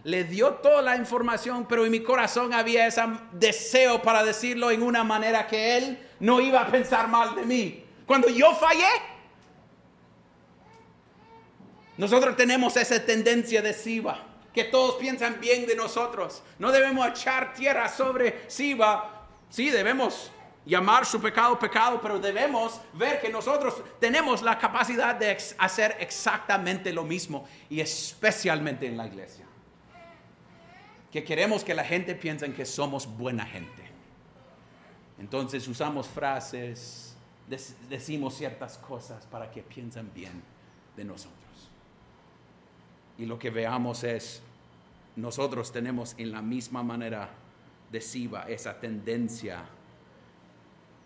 le 0.04 0.24
dio 0.24 0.50
toda 0.54 0.82
la 0.82 0.96
información, 0.96 1.64
pero 1.66 1.86
en 1.86 1.92
mi 1.92 2.02
corazón 2.02 2.52
había 2.52 2.86
ese 2.86 3.02
deseo 3.32 4.02
para 4.02 4.22
decirlo 4.22 4.70
en 4.70 4.82
una 4.82 5.02
manera 5.02 5.46
que 5.46 5.78
él 5.78 6.06
no 6.20 6.42
iba 6.42 6.60
a 6.60 6.66
pensar 6.66 7.08
mal 7.08 7.34
de 7.34 7.46
mí. 7.46 7.84
Cuando 8.04 8.28
yo 8.28 8.52
fallé, 8.54 9.11
nosotros 12.02 12.34
tenemos 12.34 12.76
esa 12.76 12.98
tendencia 13.06 13.62
de 13.62 13.72
Siba, 13.72 14.18
que 14.52 14.64
todos 14.64 14.96
piensan 14.96 15.40
bien 15.40 15.68
de 15.68 15.76
nosotros. 15.76 16.42
No 16.58 16.72
debemos 16.72 17.06
echar 17.06 17.54
tierra 17.54 17.88
sobre 17.88 18.50
Siba. 18.50 19.28
Sí, 19.48 19.70
debemos 19.70 20.32
llamar 20.66 21.06
su 21.06 21.20
pecado 21.20 21.56
pecado, 21.60 22.00
pero 22.02 22.18
debemos 22.18 22.80
ver 22.94 23.20
que 23.20 23.28
nosotros 23.28 23.80
tenemos 24.00 24.42
la 24.42 24.58
capacidad 24.58 25.14
de 25.14 25.38
hacer 25.58 25.96
exactamente 26.00 26.92
lo 26.92 27.04
mismo, 27.04 27.46
y 27.70 27.78
especialmente 27.78 28.84
en 28.84 28.96
la 28.96 29.06
iglesia. 29.06 29.46
Que 31.12 31.22
queremos 31.22 31.62
que 31.62 31.72
la 31.72 31.84
gente 31.84 32.16
piense 32.16 32.52
que 32.52 32.66
somos 32.66 33.06
buena 33.06 33.46
gente. 33.46 33.92
Entonces 35.20 35.68
usamos 35.68 36.08
frases, 36.08 37.16
decimos 37.88 38.34
ciertas 38.34 38.76
cosas 38.76 39.24
para 39.26 39.48
que 39.48 39.62
piensen 39.62 40.12
bien 40.12 40.42
de 40.96 41.04
nosotros. 41.04 41.41
Y 43.22 43.26
lo 43.26 43.38
que 43.38 43.50
veamos 43.50 44.02
es, 44.02 44.42
nosotros 45.14 45.70
tenemos 45.70 46.16
en 46.18 46.32
la 46.32 46.42
misma 46.42 46.82
manera 46.82 47.28
de 47.92 48.00
Siba 48.00 48.48
esa 48.48 48.80
tendencia 48.80 49.62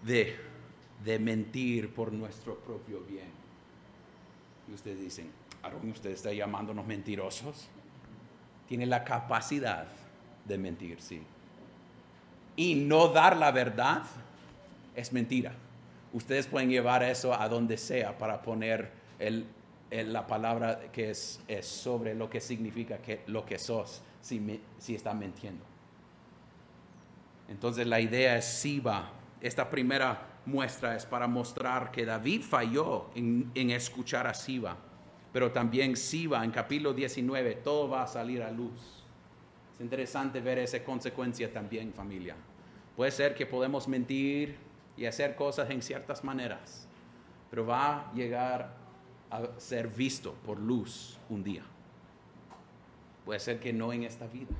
de, 0.02 0.34
de 1.04 1.18
mentir 1.18 1.92
por 1.92 2.10
nuestro 2.10 2.54
propio 2.54 3.00
bien. 3.00 3.28
Y 4.66 4.72
ustedes 4.72 4.98
dicen, 4.98 5.30
Aarón, 5.62 5.90
¿usted 5.90 6.08
está 6.08 6.32
llamándonos 6.32 6.86
mentirosos? 6.86 7.68
Tiene 8.66 8.86
la 8.86 9.04
capacidad 9.04 9.86
de 10.46 10.56
mentir, 10.56 11.02
sí. 11.02 11.20
Y 12.56 12.76
no 12.76 13.08
dar 13.08 13.36
la 13.36 13.50
verdad 13.50 14.04
es 14.94 15.12
mentira. 15.12 15.52
Ustedes 16.14 16.46
pueden 16.46 16.70
llevar 16.70 17.02
eso 17.02 17.38
a 17.38 17.46
donde 17.50 17.76
sea 17.76 18.16
para 18.16 18.40
poner 18.40 18.90
el, 19.18 19.44
la 19.90 20.26
palabra 20.26 20.90
que 20.92 21.10
es, 21.10 21.40
es, 21.46 21.66
sobre 21.66 22.14
lo 22.14 22.28
que 22.28 22.40
significa 22.40 22.98
que 22.98 23.20
lo 23.26 23.44
que 23.46 23.58
sos 23.58 24.02
si, 24.20 24.60
si 24.78 24.94
está 24.94 25.14
mintiendo. 25.14 25.64
Entonces 27.48 27.86
la 27.86 28.00
idea 28.00 28.36
es 28.36 28.44
Siba. 28.44 29.12
Esta 29.40 29.70
primera 29.70 30.40
muestra 30.46 30.96
es 30.96 31.06
para 31.06 31.26
mostrar 31.26 31.90
que 31.90 32.04
David 32.04 32.42
falló 32.42 33.10
en, 33.14 33.50
en 33.54 33.70
escuchar 33.70 34.26
a 34.26 34.34
Siba, 34.34 34.76
pero 35.32 35.52
también 35.52 35.96
Siba 35.96 36.44
en 36.44 36.50
capítulo 36.50 36.92
19, 36.92 37.56
todo 37.56 37.88
va 37.88 38.02
a 38.02 38.06
salir 38.06 38.42
a 38.42 38.50
luz. 38.50 39.04
Es 39.74 39.80
interesante 39.80 40.40
ver 40.40 40.58
esa 40.58 40.82
consecuencia 40.82 41.52
también, 41.52 41.92
familia. 41.92 42.34
Puede 42.96 43.10
ser 43.10 43.34
que 43.34 43.44
podemos 43.44 43.86
mentir 43.86 44.56
y 44.96 45.04
hacer 45.04 45.36
cosas 45.36 45.68
en 45.70 45.82
ciertas 45.82 46.24
maneras, 46.24 46.88
pero 47.50 47.66
va 47.66 48.08
a 48.08 48.12
llegar 48.14 48.85
a 49.30 49.58
ser 49.58 49.88
visto 49.88 50.32
por 50.44 50.58
luz 50.58 51.18
un 51.28 51.42
día. 51.42 51.62
Puede 53.24 53.40
ser 53.40 53.58
que 53.58 53.72
no 53.72 53.92
en 53.92 54.04
esta 54.04 54.26
vida, 54.26 54.54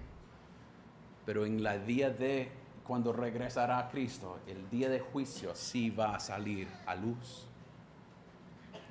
pero 1.25 1.47
en 1.47 1.63
la 1.63 1.79
día 1.79 2.11
de 2.11 2.51
cuando 2.87 3.13
regresará 3.13 3.79
a 3.79 3.89
Cristo, 3.89 4.39
el 4.47 4.69
día 4.71 4.89
de 4.89 5.01
juicio 5.01 5.55
sí 5.55 5.91
va 5.91 6.15
a 6.15 6.21
salir 6.21 6.69
a 6.87 6.95
luz. 6.95 7.47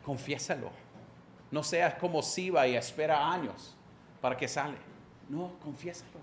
Confiésalo. 0.04 0.70
No 1.52 1.64
seas 1.64 1.94
como 1.96 2.22
Siba 2.22 2.68
y 2.68 2.76
espera 2.76 3.32
años 3.32 3.76
para 4.22 4.36
que 4.36 4.48
sale. 4.48 4.78
No, 5.30 5.54
confiésalo. 5.64 6.20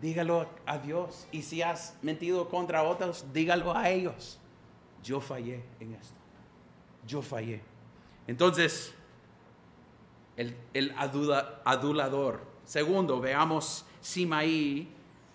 Dígalo 0.00 0.46
a 0.66 0.78
Dios. 0.78 1.26
Y 1.32 1.42
si 1.42 1.62
has 1.62 1.96
mentido 2.02 2.48
contra 2.48 2.82
otros, 2.82 3.24
dígalo 3.32 3.74
a 3.74 3.88
ellos. 3.88 4.38
Yo 5.02 5.20
fallé 5.20 5.64
en 5.80 5.94
esto. 5.94 6.16
Yo 7.06 7.22
fallé. 7.22 7.62
Entonces, 8.26 8.94
el, 10.36 10.94
adulador. 11.64 12.40
Segundo, 12.64 13.20
veamos 13.20 13.84
Simaí, 14.00 14.88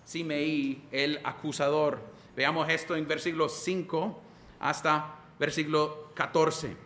Simeí, 0.04 0.82
el 0.90 1.20
acusador. 1.24 2.00
Veamos 2.36 2.68
esto 2.68 2.96
en 2.96 3.06
versículo 3.06 3.48
5 3.48 4.20
hasta 4.60 5.14
versículo 5.38 6.10
14. 6.14 6.76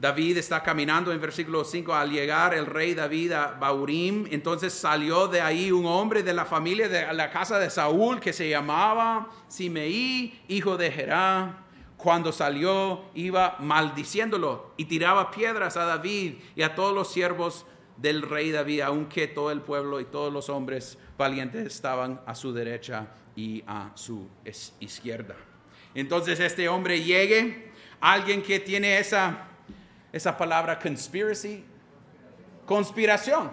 David 0.00 0.38
está 0.38 0.62
caminando 0.62 1.12
en 1.12 1.20
versículo 1.20 1.62
5, 1.62 1.92
al 1.92 2.10
llegar 2.10 2.54
el 2.54 2.64
rey 2.64 2.94
David 2.94 3.32
a 3.32 3.48
Baurim, 3.48 4.26
entonces 4.30 4.72
salió 4.72 5.28
de 5.28 5.42
ahí 5.42 5.70
un 5.70 5.84
hombre 5.84 6.22
de 6.22 6.32
la 6.32 6.46
familia 6.46 6.88
de 6.88 7.12
la 7.12 7.30
casa 7.30 7.58
de 7.58 7.68
Saúl 7.68 8.18
que 8.18 8.32
se 8.32 8.48
llamaba 8.48 9.28
Simeí, 9.48 10.40
hijo 10.48 10.78
de 10.78 10.90
Gerá. 10.90 11.66
Cuando 12.02 12.32
salió 12.32 13.04
iba 13.14 13.56
maldiciéndolo 13.60 14.72
y 14.76 14.86
tiraba 14.86 15.30
piedras 15.30 15.76
a 15.76 15.84
David 15.84 16.34
y 16.56 16.62
a 16.62 16.74
todos 16.74 16.94
los 16.94 17.12
siervos 17.12 17.66
del 17.96 18.22
rey 18.22 18.50
David, 18.50 18.80
aunque 18.80 19.28
todo 19.28 19.50
el 19.50 19.60
pueblo 19.60 20.00
y 20.00 20.06
todos 20.06 20.32
los 20.32 20.48
hombres 20.48 20.98
valientes 21.18 21.66
estaban 21.66 22.20
a 22.26 22.34
su 22.34 22.52
derecha 22.52 23.08
y 23.36 23.62
a 23.66 23.90
su 23.94 24.28
izquierda. 24.80 25.36
Entonces 25.94 26.40
este 26.40 26.68
hombre 26.68 27.02
llegue, 27.02 27.72
alguien 28.00 28.42
que 28.42 28.60
tiene 28.60 28.98
esa 28.98 29.48
esa 30.12 30.36
palabra 30.36 30.78
conspiracy, 30.78 31.64
conspiración. 32.66 33.50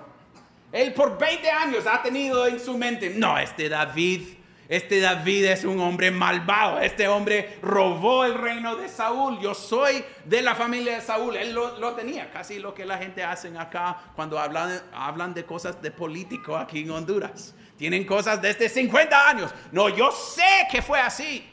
Él 0.72 0.94
por 0.94 1.18
20 1.18 1.50
años 1.50 1.86
ha 1.88 2.01
tenido 2.01 2.46
en 2.48 2.60
su 2.60 2.77
mente, 2.77 3.10
no, 3.10 3.38
este 3.38 3.70
David, 3.70 4.37
este 4.69 5.00
David 5.00 5.45
es 5.45 5.63
un 5.63 5.79
hombre 5.79 6.12
malvado, 6.12 6.79
este 6.79 7.07
hombre 7.07 7.57
robó 7.62 8.25
el 8.25 8.33
reino 8.33 8.75
de 8.75 8.89
Saúl, 8.89 9.39
yo 9.39 9.53
soy 9.53 10.03
de 10.25 10.41
la 10.41 10.55
familia 10.55 10.95
de 10.95 11.01
Saúl, 11.01 11.38
él 11.38 11.53
lo, 11.53 11.93
tenía, 11.93 12.29
casi 12.31 12.59
lo 12.59 12.74
que 12.74 12.86
la 12.86 12.97
gente 12.97 13.24
hace 13.24 13.55
acá 13.57 13.97
cuando 14.15 14.38
hablan, 14.38 14.81
hablan 14.93 15.33
de 15.33 15.45
cosas 15.45 15.81
de 15.81 15.91
político 15.91 16.57
aquí 16.57 16.81
en 16.81 16.91
Honduras. 16.91 17.55
Tienen 17.77 18.05
cosas 18.05 18.41
desde 18.41 18.67
50 18.67 19.29
años. 19.29 19.53
No, 19.71 19.88
yo 19.88 20.12
sé 20.12 20.67
que 20.71 20.81
fue 20.81 21.00
así, 21.00 21.47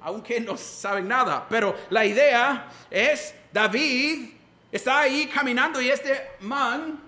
aunque 0.00 0.40
no 0.40 0.56
saben 0.56 1.06
nada, 1.06 1.46
pero 1.48 1.76
la 1.90 2.04
idea 2.04 2.68
es 2.90 3.34
David 3.52 4.30
está 4.72 5.00
ahí 5.00 5.26
caminando 5.26 5.80
y 5.80 5.90
este 5.90 6.32
man, 6.40 7.00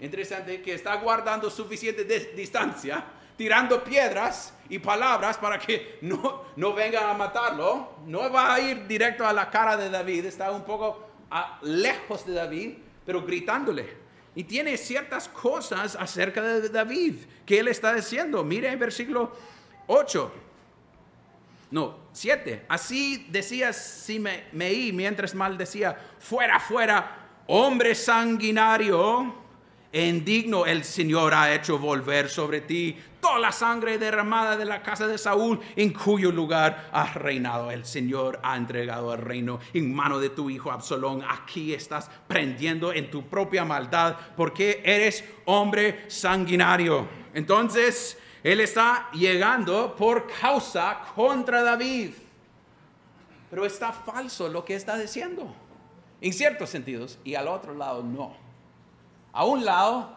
interesante, 0.00 0.60
que 0.60 0.74
está 0.74 0.96
guardando 0.96 1.50
suficiente 1.50 2.04
distancia, 2.34 3.04
tirando 3.40 3.82
piedras 3.82 4.52
y 4.68 4.78
palabras 4.78 5.38
para 5.38 5.58
que 5.58 5.96
no, 6.02 6.44
no 6.56 6.74
vengan 6.74 7.08
a 7.08 7.14
matarlo, 7.14 7.94
no 8.04 8.30
va 8.30 8.52
a 8.52 8.60
ir 8.60 8.86
directo 8.86 9.26
a 9.26 9.32
la 9.32 9.48
cara 9.48 9.78
de 9.78 9.88
David, 9.88 10.26
está 10.26 10.50
un 10.50 10.62
poco 10.62 11.08
lejos 11.62 12.26
de 12.26 12.34
David, 12.34 12.74
pero 13.06 13.24
gritándole. 13.24 13.96
Y 14.34 14.44
tiene 14.44 14.76
ciertas 14.76 15.26
cosas 15.26 15.96
acerca 15.98 16.42
de 16.42 16.68
David 16.68 17.14
que 17.46 17.60
él 17.60 17.68
está 17.68 17.94
diciendo. 17.94 18.44
Mire 18.44 18.70
en 18.70 18.78
versículo 18.78 19.32
8. 19.86 20.32
No, 21.70 21.96
siete. 22.12 22.66
Así 22.68 23.26
decía 23.30 23.72
Simeí 23.72 24.92
mientras 24.92 25.34
maldecía, 25.34 25.96
fuera, 26.18 26.60
fuera, 26.60 27.28
hombre 27.46 27.94
sanguinario 27.94 29.34
e 29.92 30.06
indigno 30.06 30.66
el 30.66 30.84
Señor 30.84 31.34
ha 31.34 31.52
hecho 31.52 31.78
volver 31.78 32.28
sobre 32.28 32.60
ti 32.60 32.96
toda 33.20 33.38
la 33.38 33.52
sangre 33.52 33.98
derramada 33.98 34.56
de 34.56 34.64
la 34.64 34.82
casa 34.82 35.06
de 35.06 35.18
Saúl, 35.18 35.60
en 35.76 35.92
cuyo 35.92 36.32
lugar 36.32 36.88
has 36.92 37.14
reinado. 37.14 37.70
El 37.70 37.84
Señor 37.84 38.40
ha 38.42 38.56
entregado 38.56 39.12
el 39.12 39.20
reino 39.20 39.60
en 39.74 39.94
mano 39.94 40.18
de 40.18 40.30
tu 40.30 40.48
hijo 40.48 40.70
Absalón. 40.70 41.22
Aquí 41.28 41.74
estás 41.74 42.10
prendiendo 42.26 42.92
en 42.92 43.10
tu 43.10 43.26
propia 43.26 43.64
maldad 43.64 44.16
porque 44.36 44.80
eres 44.84 45.24
hombre 45.44 46.04
sanguinario. 46.08 47.06
Entonces, 47.34 48.18
él 48.42 48.60
está 48.60 49.10
llegando 49.12 49.94
por 49.96 50.26
causa 50.40 51.00
contra 51.14 51.62
David. 51.62 52.12
Pero 53.50 53.66
está 53.66 53.92
falso 53.92 54.48
lo 54.48 54.64
que 54.64 54.76
está 54.76 54.96
diciendo. 54.96 55.54
En 56.20 56.32
ciertos 56.32 56.70
sentidos. 56.70 57.18
Y 57.24 57.34
al 57.34 57.48
otro 57.48 57.74
lado 57.74 58.02
no. 58.02 58.34
A 59.32 59.44
un 59.44 59.64
lado, 59.64 60.12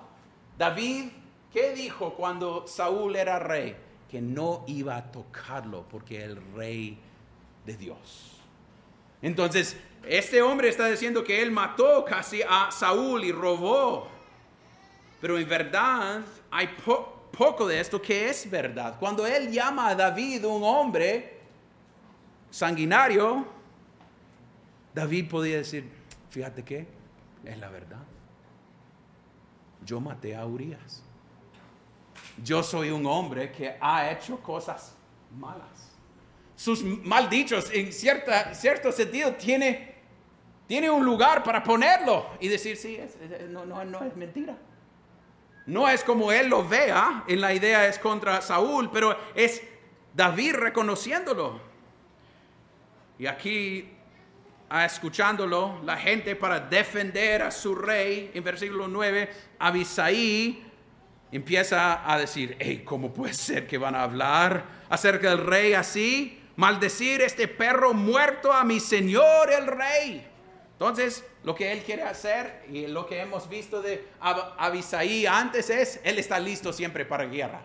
David, 0.58 1.10
¿qué 1.52 1.74
dijo 1.74 2.14
cuando 2.14 2.68
Saúl 2.68 3.16
era 3.16 3.40
rey? 3.40 3.76
Que 4.10 4.22
no 4.22 4.64
iba 4.68 4.96
a 4.98 5.12
tocarlo 5.12 5.86
porque 5.90 6.24
el 6.24 6.42
rey 6.54 6.98
de 7.66 7.78
Dios. 7.78 8.42
Entonces, 9.22 9.78
este 10.06 10.42
hombre 10.42 10.70
está 10.70 10.88
diciendo 10.88 11.24
que 11.24 11.42
él 11.42 11.52
mató 11.52 12.04
casi 12.06 12.42
a 12.42 12.70
Saúl 12.72 13.24
y 13.24 13.32
robó. 13.32 14.08
Pero 15.22 15.38
en 15.38 15.48
verdad 15.48 16.22
hay 16.52 16.76
poco 17.32 17.68
de 17.68 17.80
esto 17.80 18.02
que 18.02 18.30
es 18.30 18.50
verdad. 18.50 18.98
Cuando 19.00 19.26
él 19.26 19.52
llama 19.52 19.90
a 19.90 19.96
David 19.96 20.46
un 20.46 20.64
hombre 20.64 21.40
sanguinario, 22.52 23.46
David 24.94 25.30
podía 25.30 25.58
decir, 25.58 25.90
fíjate 26.30 26.64
que 26.64 26.86
es 27.46 27.58
la 27.58 27.70
verdad. 27.70 28.04
Yo 29.86 30.00
maté 30.00 30.36
a 30.36 30.46
Urias. 30.46 31.04
Yo 32.44 32.64
soy 32.64 32.90
un 32.90 33.06
hombre 33.06 33.52
que 33.52 33.76
ha 33.80 34.12
hecho 34.12 34.40
cosas 34.40 34.96
malas. 35.38 35.92
Sus 36.56 36.84
maldichos, 36.84 37.70
en 37.72 37.92
cierta, 37.92 38.54
cierto 38.54 38.92
sentido, 38.92 39.34
tiene, 39.34 39.96
tiene 40.68 40.90
un 40.90 41.04
lugar 41.04 41.44
para 41.44 41.64
ponerlo 41.64 42.28
y 42.40 42.48
decir, 42.48 42.78
sí, 42.78 43.00
no, 43.50 43.66
no, 43.66 43.84
no 43.84 44.04
es 44.04 44.16
mentira. 44.16 44.58
No 45.66 45.88
es 45.88 46.04
como 46.04 46.32
él 46.32 46.48
lo 46.48 46.68
vea, 46.68 47.24
en 47.28 47.40
la 47.40 47.54
idea 47.54 47.88
es 47.88 47.98
contra 47.98 48.42
Saúl, 48.42 48.90
pero 48.92 49.18
es 49.34 49.62
David 50.14 50.56
reconociéndolo. 50.56 51.60
Y 53.18 53.28
aquí, 53.28 53.90
escuchándolo, 54.82 55.80
la 55.84 55.98
gente 55.98 56.36
para 56.36 56.60
defender 56.60 57.44
a 57.44 57.52
su 57.52 57.76
rey, 57.76 58.32
en 58.34 58.44
versículo 58.44 58.88
9, 58.88 59.30
Abisaí 59.60 60.64
empieza 61.32 62.12
a 62.12 62.18
decir, 62.18 62.56
hey, 62.60 62.82
¿cómo 62.84 63.14
puede 63.14 63.34
ser 63.34 63.68
que 63.68 63.78
van 63.78 63.94
a 63.94 64.02
hablar 64.04 64.66
acerca 64.90 65.30
del 65.30 65.46
rey 65.46 65.74
así? 65.74 66.40
Maldecir 66.56 67.22
este 67.22 67.48
perro 67.48 67.94
muerto 67.94 68.52
a 68.52 68.64
mi 68.64 68.80
señor 68.80 69.52
el 69.52 69.68
rey. 69.68 70.28
Entonces, 70.72 71.24
lo 71.44 71.54
que 71.54 71.72
él 71.72 71.84
quiere 71.84 72.04
hacer 72.04 72.66
y 72.68 72.88
lo 72.88 73.06
que 73.06 73.22
hemos 73.22 73.48
visto 73.48 73.82
de 73.82 74.08
Abisaí 74.20 75.28
antes 75.28 75.70
es, 75.70 76.02
él 76.04 76.18
está 76.18 76.40
listo 76.40 76.74
siempre 76.74 77.06
para 77.06 77.26
guerra. 77.26 77.62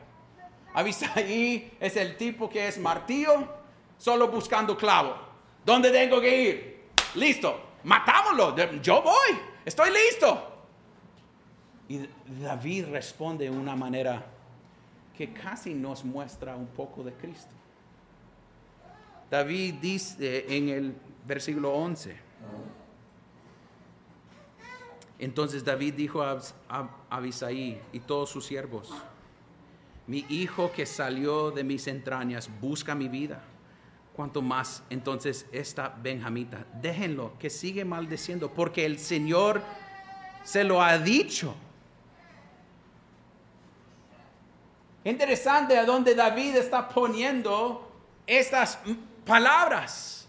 Abisaí 0.75 1.73
es 1.81 1.97
el 1.97 2.19
tipo 2.19 2.51
que 2.51 2.69
es 2.69 2.79
martillo, 2.79 3.49
solo 3.97 4.29
buscando 4.29 4.77
clavo. 4.77 5.17
¿Dónde 5.65 5.91
tengo 5.91 6.21
que 6.21 6.43
ir? 6.43 6.78
Listo, 7.15 7.61
matámoslo, 7.85 8.55
yo 8.81 9.03
voy, 9.03 9.39
estoy 9.65 9.91
listo. 9.91 10.57
Y 11.89 12.07
David 12.43 12.87
responde 12.91 13.45
de 13.45 13.51
una 13.51 13.75
manera 13.75 14.27
que 15.17 15.33
casi 15.33 15.75
nos 15.75 16.05
muestra 16.05 16.55
un 16.55 16.67
poco 16.67 17.03
de 17.03 17.13
Cristo. 17.13 17.53
David 19.31 19.75
dice 19.81 20.47
en 20.49 20.69
el 20.69 20.95
versículo 21.27 21.73
11, 21.75 22.17
entonces 25.19 25.65
David 25.65 25.95
dijo 25.95 26.23
a, 26.23 26.41
Abisaí 27.11 27.81
y 27.93 28.01
todos 28.01 28.31
sus 28.31 28.47
siervos, 28.47 28.93
mi 30.07 30.25
hijo 30.29 30.71
que 30.73 30.87
salió 30.87 31.51
de 31.51 31.65
mis 31.65 31.87
entrañas 31.87 32.49
busca 32.61 32.95
mi 32.95 33.09
vida. 33.09 33.43
Cuanto 34.19 34.43
más 34.43 34.83
entonces 34.91 35.47
esta 35.53 35.95
Benjamita, 35.97 36.67
déjenlo 36.83 37.39
que 37.39 37.49
sigue 37.49 37.85
maldeciendo, 37.85 38.51
porque 38.51 38.85
el 38.85 38.99
Señor 38.99 39.63
se 40.43 40.65
lo 40.65 40.83
ha 40.83 40.99
dicho. 40.99 41.55
Interesante 45.05 45.79
a 45.79 45.85
dónde 45.85 46.17
David 46.17 46.57
está 46.57 46.89
poniendo 46.89 47.93
estas 48.27 48.81
palabras. 49.25 50.27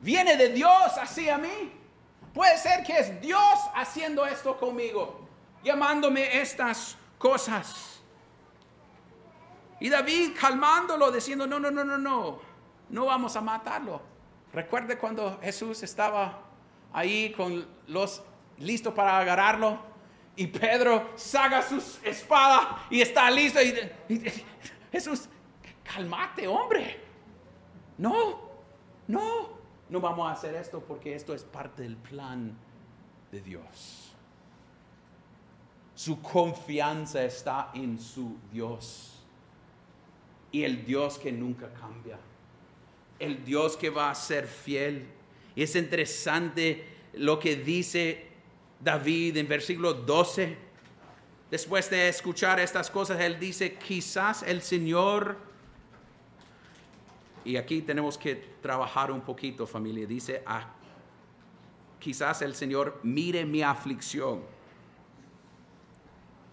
Viene 0.00 0.36
de 0.36 0.50
Dios 0.50 0.92
así 0.96 1.28
a 1.28 1.38
mí. 1.38 1.72
Puede 2.32 2.56
ser 2.56 2.84
que 2.84 3.00
es 3.00 3.20
Dios 3.20 3.58
haciendo 3.74 4.24
esto 4.24 4.56
conmigo, 4.56 5.26
llamándome 5.64 6.40
estas 6.40 6.96
cosas. 7.18 8.00
Y 9.80 9.88
David 9.88 10.36
calmándolo, 10.40 11.10
diciendo, 11.10 11.48
no, 11.48 11.58
no, 11.58 11.68
no, 11.68 11.82
no, 11.82 11.98
no, 11.98 12.51
no 12.92 13.06
vamos 13.06 13.34
a 13.34 13.40
matarlo. 13.40 14.00
Recuerde 14.52 14.96
cuando 14.96 15.40
Jesús 15.40 15.82
estaba 15.82 16.38
ahí 16.92 17.32
con 17.32 17.66
los 17.88 18.22
listos 18.58 18.94
para 18.94 19.18
agarrarlo 19.18 19.78
y 20.36 20.46
Pedro 20.46 21.10
saca 21.16 21.60
su 21.62 21.82
espada 22.04 22.86
y 22.88 23.00
está 23.00 23.28
listo 23.30 23.60
y, 23.60 24.14
y 24.14 24.32
Jesús, 24.92 25.28
calmate, 25.82 26.46
hombre. 26.46 27.00
No, 27.98 28.40
no 29.08 29.62
no 29.92 30.00
vamos 30.00 30.26
a 30.26 30.32
hacer 30.32 30.54
esto 30.54 30.80
porque 30.80 31.14
esto 31.14 31.34
es 31.34 31.44
parte 31.44 31.82
del 31.82 31.98
plan 31.98 32.56
de 33.30 33.42
Dios. 33.42 34.14
Su 35.94 36.22
confianza 36.22 37.22
está 37.22 37.70
en 37.74 37.98
su 37.98 38.38
Dios. 38.50 39.22
Y 40.50 40.64
el 40.64 40.86
Dios 40.86 41.18
que 41.18 41.30
nunca 41.30 41.70
cambia. 41.74 42.18
El 43.22 43.44
Dios 43.44 43.76
que 43.76 43.88
va 43.88 44.10
a 44.10 44.14
ser 44.14 44.48
fiel. 44.48 45.06
Y 45.54 45.62
es 45.62 45.76
interesante 45.76 46.84
lo 47.14 47.38
que 47.38 47.54
dice 47.54 48.26
David 48.80 49.36
en 49.36 49.46
versículo 49.46 49.94
12. 49.94 50.56
Después 51.52 51.88
de 51.88 52.08
escuchar 52.08 52.58
estas 52.58 52.90
cosas, 52.90 53.20
él 53.20 53.38
dice, 53.38 53.74
quizás 53.74 54.42
el 54.42 54.60
Señor, 54.60 55.36
y 57.44 57.56
aquí 57.56 57.82
tenemos 57.82 58.18
que 58.18 58.34
trabajar 58.60 59.12
un 59.12 59.20
poquito 59.20 59.66
familia, 59.66 60.04
dice, 60.06 60.42
ah, 60.46 60.70
quizás 62.00 62.42
el 62.42 62.56
Señor 62.56 62.98
mire 63.04 63.44
mi 63.44 63.62
aflicción. 63.62 64.40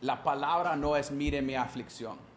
La 0.01 0.21
palabra 0.21 0.75
no 0.75 0.95
es 0.95 1.09
mire 1.09 1.41
mi 1.41 1.55
aflicción. 1.55 2.28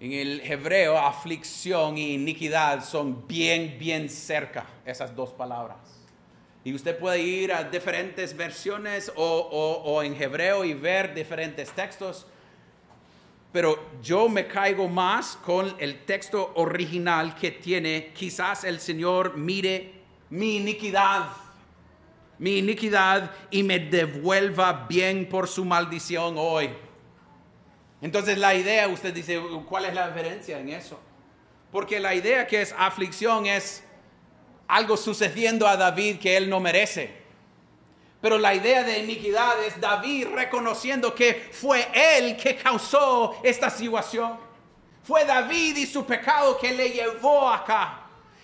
En 0.00 0.14
el 0.14 0.40
hebreo, 0.40 0.96
aflicción 0.96 1.98
y 1.98 2.14
iniquidad 2.14 2.82
son 2.82 3.28
bien, 3.28 3.76
bien 3.78 4.08
cerca, 4.08 4.64
esas 4.86 5.14
dos 5.14 5.30
palabras. 5.30 5.76
Y 6.64 6.72
usted 6.72 6.98
puede 6.98 7.20
ir 7.20 7.52
a 7.52 7.64
diferentes 7.64 8.34
versiones 8.34 9.12
o, 9.14 10.02
en 10.02 10.20
hebreo 10.20 10.64
y 10.64 10.72
ver 10.72 11.14
diferentes 11.14 11.70
textos. 11.72 12.26
Pero 13.52 13.90
yo 14.02 14.26
me 14.30 14.46
caigo 14.46 14.88
más 14.88 15.36
con 15.36 15.74
el 15.78 16.04
texto 16.06 16.52
original 16.54 17.34
que 17.34 17.50
tiene, 17.50 18.10
quizás 18.14 18.64
el 18.64 18.80
Señor 18.80 19.36
mire 19.36 19.92
mi 20.30 20.56
iniquidad, 20.56 21.26
mi 22.38 22.56
iniquidad 22.56 23.32
y 23.50 23.62
me 23.62 23.78
devuelva 23.78 24.86
bien 24.88 25.28
por 25.28 25.46
su 25.46 25.66
maldición 25.66 26.36
hoy. 26.38 26.70
Entonces 28.02 28.38
la 28.38 28.54
idea, 28.54 28.88
usted 28.88 29.12
dice, 29.12 29.40
¿cuál 29.68 29.84
es 29.84 29.94
la 29.94 30.08
diferencia 30.08 30.58
en 30.58 30.70
eso? 30.70 30.98
Porque 31.70 32.00
la 32.00 32.14
idea 32.14 32.46
que 32.46 32.62
es 32.62 32.74
aflicción 32.76 33.46
es 33.46 33.84
algo 34.66 34.96
sucediendo 34.96 35.66
a 35.66 35.76
David 35.76 36.18
que 36.18 36.36
él 36.36 36.48
no 36.48 36.60
merece. 36.60 37.20
Pero 38.20 38.38
la 38.38 38.54
idea 38.54 38.82
de 38.82 38.98
iniquidad 38.98 39.62
es 39.64 39.80
David 39.80 40.28
reconociendo 40.34 41.14
que 41.14 41.48
fue 41.52 41.88
él 41.92 42.36
que 42.36 42.56
causó 42.56 43.36
esta 43.42 43.70
situación. 43.70 44.38
Fue 45.02 45.24
David 45.24 45.76
y 45.78 45.86
su 45.86 46.04
pecado 46.04 46.58
que 46.58 46.72
le 46.72 46.90
llevó 46.90 47.48
acá. 47.48 47.99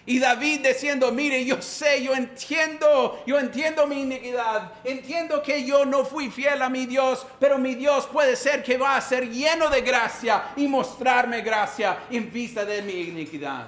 Y 0.07 0.21
David 0.21 0.67
diciendo, 0.67 1.11
mire, 1.11 1.45
yo 1.45 1.61
sé, 1.61 2.03
yo 2.03 2.15
entiendo, 2.15 3.23
yo 3.27 3.39
entiendo 3.41 3.87
mi 3.89 4.03
iniquidad, 4.03 4.73
entiendo 4.85 5.43
que 5.43 5.65
yo 5.65 5.85
no 5.85 6.05
fui 6.05 6.31
fiel 6.31 6.63
a 6.63 6.69
mi 6.69 6.87
Dios, 6.87 7.27
pero 7.41 7.59
mi 7.59 7.75
Dios 7.75 8.07
puede 8.07 8.37
ser 8.37 8.63
que 8.63 8.79
va 8.79 8.97
a 8.97 9.01
ser 9.01 9.29
lleno 9.29 9.69
de 9.69 9.81
gracia 9.81 10.53
y 10.57 10.69
mostrarme 10.69 11.41
gracia 11.41 12.05
en 12.09 12.33
vista 12.33 12.65
de 12.65 12.83
mi 12.83 13.01
iniquidad 13.01 13.67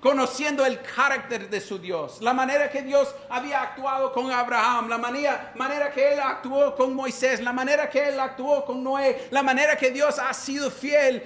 conociendo 0.00 0.64
el 0.64 0.80
carácter 0.80 1.50
de 1.50 1.60
su 1.60 1.78
Dios, 1.78 2.20
la 2.20 2.32
manera 2.32 2.70
que 2.70 2.82
Dios 2.82 3.14
había 3.28 3.62
actuado 3.62 4.12
con 4.12 4.30
Abraham, 4.30 4.88
la 4.88 4.98
manera, 4.98 5.52
manera 5.56 5.90
que 5.90 6.14
él 6.14 6.20
actuó 6.20 6.74
con 6.74 6.94
Moisés, 6.94 7.40
la 7.40 7.52
manera 7.52 7.88
que 7.90 8.08
él 8.08 8.18
actuó 8.18 8.64
con 8.64 8.82
Noé, 8.82 9.28
la 9.30 9.42
manera 9.42 9.76
que 9.76 9.90
Dios 9.90 10.18
ha 10.18 10.32
sido 10.32 10.70
fiel 10.70 11.22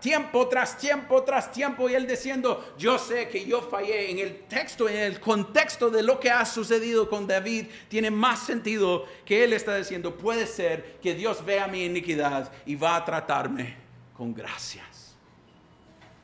tiempo 0.00 0.46
tras 0.48 0.78
tiempo 0.78 1.22
tras 1.24 1.50
tiempo 1.50 1.88
y 1.88 1.94
él 1.94 2.06
diciendo, 2.06 2.74
yo 2.78 2.98
sé 2.98 3.28
que 3.28 3.44
yo 3.44 3.62
fallé 3.62 4.10
en 4.10 4.18
el 4.18 4.42
texto, 4.42 4.88
en 4.88 4.96
el 4.96 5.20
contexto 5.20 5.90
de 5.90 6.02
lo 6.02 6.20
que 6.20 6.30
ha 6.30 6.44
sucedido 6.44 7.08
con 7.10 7.26
David, 7.26 7.66
tiene 7.88 8.10
más 8.10 8.40
sentido 8.40 9.04
que 9.24 9.44
él 9.44 9.52
está 9.52 9.76
diciendo, 9.76 10.16
puede 10.16 10.46
ser 10.46 10.98
que 11.02 11.14
Dios 11.14 11.44
vea 11.44 11.66
mi 11.66 11.84
iniquidad 11.84 12.52
y 12.64 12.76
va 12.76 12.96
a 12.96 13.04
tratarme 13.04 13.76
con 14.16 14.32
gracias. 14.32 15.16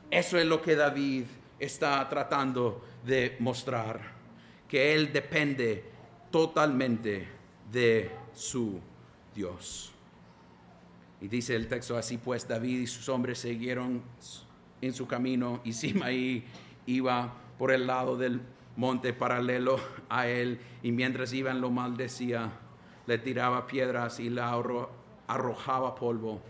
Eso 0.09 0.37
es 0.37 0.45
lo 0.45 0.61
que 0.61 0.75
David 0.75 1.25
está 1.59 2.07
tratando 2.09 2.83
de 3.05 3.35
mostrar, 3.39 4.01
que 4.67 4.93
Él 4.93 5.11
depende 5.13 5.83
totalmente 6.31 7.27
de 7.71 8.11
su 8.33 8.79
Dios. 9.33 9.93
Y 11.21 11.27
dice 11.27 11.55
el 11.55 11.67
texto 11.67 11.97
así, 11.97 12.17
pues 12.17 12.47
David 12.47 12.81
y 12.81 12.87
sus 12.87 13.07
hombres 13.07 13.39
siguieron 13.39 14.01
en 14.81 14.93
su 14.93 15.07
camino 15.07 15.61
y 15.63 15.71
Simaí 15.73 16.43
iba 16.85 17.33
por 17.57 17.71
el 17.71 17.87
lado 17.87 18.17
del 18.17 18.41
monte 18.75 19.13
paralelo 19.13 19.79
a 20.09 20.27
él 20.27 20.59
y 20.81 20.91
mientras 20.91 21.31
iban 21.31 21.61
lo 21.61 21.69
maldecía, 21.69 22.51
le 23.05 23.17
tiraba 23.17 23.67
piedras 23.67 24.19
y 24.19 24.29
la 24.29 24.51
arrojaba 25.27 25.95
polvo. 25.95 26.41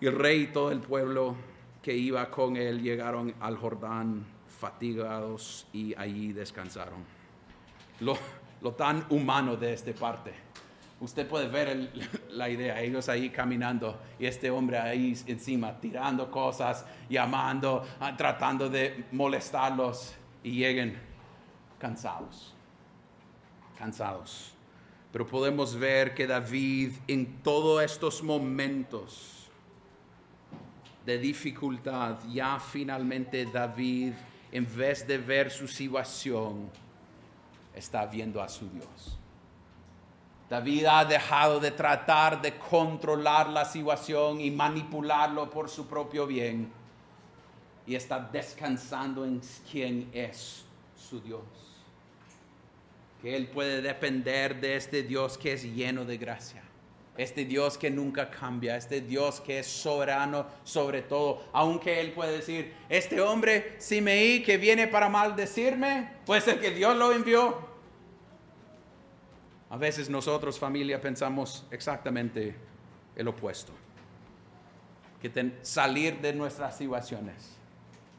Y 0.00 0.06
el 0.06 0.18
rey 0.18 0.42
y 0.42 0.46
todo 0.48 0.70
el 0.70 0.80
pueblo 0.80 1.36
que 1.82 1.94
iba 1.94 2.30
con 2.30 2.56
él 2.56 2.80
llegaron 2.80 3.34
al 3.40 3.56
Jordán 3.56 4.24
fatigados 4.46 5.66
y 5.72 5.94
allí 5.96 6.32
descansaron. 6.32 7.04
Lo, 8.00 8.16
lo 8.60 8.72
tan 8.72 9.04
humano 9.10 9.56
de 9.56 9.72
esta 9.72 9.92
parte. 9.92 10.32
Usted 11.00 11.26
puede 11.26 11.48
ver 11.48 11.90
la 12.30 12.48
idea, 12.48 12.80
ellos 12.80 13.08
ahí 13.08 13.30
caminando 13.30 14.00
y 14.20 14.26
este 14.26 14.50
hombre 14.50 14.78
ahí 14.78 15.18
encima 15.26 15.80
tirando 15.80 16.30
cosas, 16.30 16.86
llamando, 17.10 17.84
ah, 17.98 18.16
tratando 18.16 18.68
de 18.68 19.06
molestarlos 19.10 20.14
y 20.44 20.52
lleguen 20.52 20.96
cansados, 21.80 22.54
cansados. 23.76 24.52
Pero 25.10 25.26
podemos 25.26 25.74
ver 25.74 26.14
que 26.14 26.28
David 26.28 26.92
en 27.08 27.42
todos 27.42 27.82
estos 27.82 28.22
momentos 28.22 29.41
de 31.04 31.18
dificultad, 31.18 32.16
ya 32.30 32.58
finalmente 32.58 33.44
David, 33.46 34.14
en 34.50 34.76
vez 34.76 35.06
de 35.06 35.18
ver 35.18 35.50
su 35.50 35.66
situación, 35.66 36.70
está 37.74 38.06
viendo 38.06 38.40
a 38.40 38.48
su 38.48 38.68
Dios. 38.68 39.18
David 40.48 40.84
ha 40.84 41.04
dejado 41.04 41.58
de 41.60 41.70
tratar 41.70 42.40
de 42.42 42.58
controlar 42.58 43.48
la 43.48 43.64
situación 43.64 44.40
y 44.40 44.50
manipularlo 44.50 45.48
por 45.48 45.68
su 45.68 45.86
propio 45.86 46.26
bien 46.26 46.70
y 47.86 47.94
está 47.94 48.20
descansando 48.20 49.24
en 49.24 49.40
quien 49.70 50.10
es 50.12 50.64
su 50.94 51.20
Dios. 51.20 51.42
Que 53.22 53.34
él 53.34 53.48
puede 53.48 53.80
depender 53.80 54.60
de 54.60 54.76
este 54.76 55.02
Dios 55.02 55.38
que 55.38 55.54
es 55.54 55.64
lleno 55.64 56.04
de 56.04 56.18
gracia 56.18 56.62
este 57.22 57.44
Dios 57.44 57.78
que 57.78 57.90
nunca 57.90 58.30
cambia, 58.30 58.76
este 58.76 59.00
Dios 59.00 59.40
que 59.40 59.60
es 59.60 59.66
soberano 59.66 60.46
sobre 60.64 61.02
todo, 61.02 61.44
aunque 61.52 62.00
Él 62.00 62.12
puede 62.12 62.32
decir, 62.32 62.74
este 62.88 63.20
hombre 63.20 63.76
Simeí 63.78 64.42
que 64.42 64.56
viene 64.56 64.86
para 64.88 65.08
maldecirme, 65.08 66.10
puede 66.26 66.40
ser 66.40 66.60
que 66.60 66.70
Dios 66.70 66.96
lo 66.96 67.12
envió. 67.12 67.72
A 69.70 69.76
veces 69.76 70.10
nosotros 70.10 70.58
familia 70.58 71.00
pensamos 71.00 71.66
exactamente 71.70 72.54
el 73.16 73.28
opuesto, 73.28 73.72
que 75.20 75.52
salir 75.62 76.20
de 76.20 76.32
nuestras 76.32 76.76
situaciones, 76.76 77.56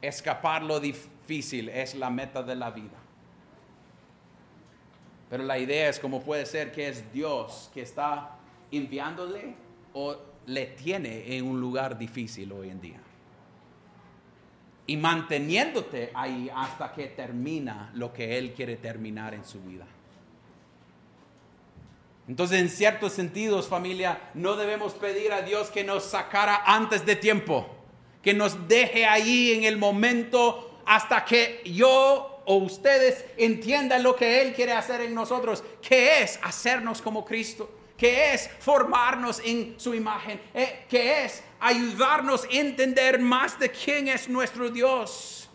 escapar 0.02 0.64
lo 0.64 0.80
difícil 0.80 1.70
es 1.70 1.96
la 1.96 2.10
meta 2.10 2.42
de 2.42 2.56
la 2.56 2.72
vida. 2.72 2.98
Pero 5.30 5.44
la 5.44 5.58
idea 5.58 5.90
es 5.90 6.00
como 6.00 6.22
puede 6.22 6.46
ser 6.46 6.72
que 6.72 6.88
es 6.88 7.12
Dios 7.12 7.72
que 7.74 7.82
está 7.82 8.38
enviándole 8.78 9.56
o 9.94 10.16
le 10.46 10.66
tiene 10.66 11.36
en 11.36 11.46
un 11.46 11.60
lugar 11.60 11.98
difícil 11.98 12.52
hoy 12.52 12.70
en 12.70 12.82
día. 12.82 13.00
Y 14.86 14.98
manteniéndote 14.98 16.12
ahí 16.14 16.52
hasta 16.54 16.92
que 16.92 17.08
termina 17.08 17.92
lo 17.94 18.12
que 18.12 18.38
Él 18.38 18.54
quiere 18.54 18.76
terminar 18.76 19.34
en 19.34 19.46
su 19.46 19.62
vida. 19.62 19.86
Entonces, 22.28 22.60
en 22.60 22.70
ciertos 22.70 23.14
sentidos, 23.14 23.68
familia, 23.68 24.30
no 24.34 24.56
debemos 24.56 24.94
pedir 24.94 25.32
a 25.32 25.42
Dios 25.42 25.70
que 25.70 25.84
nos 25.84 26.04
sacara 26.04 26.64
antes 26.66 27.06
de 27.06 27.16
tiempo, 27.16 27.68
que 28.22 28.34
nos 28.34 28.68
deje 28.68 29.06
ahí 29.06 29.54
en 29.54 29.64
el 29.64 29.78
momento 29.78 30.82
hasta 30.86 31.24
que 31.24 31.62
yo 31.66 32.42
o 32.46 32.56
ustedes 32.58 33.26
entiendan 33.38 34.04
lo 34.04 34.16
que 34.16 34.42
Él 34.42 34.54
quiere 34.54 34.74
hacer 34.74 35.02
en 35.02 35.14
nosotros, 35.14 35.64
que 35.82 36.22
es 36.22 36.40
hacernos 36.44 37.02
como 37.02 37.24
Cristo 37.24 37.83
que 38.04 38.34
es 38.34 38.50
formarnos 38.60 39.42
en 39.46 39.76
su 39.80 39.94
imagen, 39.94 40.38
eh, 40.54 40.86
que 40.90 41.24
es 41.24 41.42
ayudarnos 41.62 42.44
a 42.44 42.48
entender 42.50 43.18
más 43.18 43.58
de 43.58 43.72
quién 43.72 44.10
es 44.10 44.28
nuestro 44.28 44.70
Dios. 44.70 45.50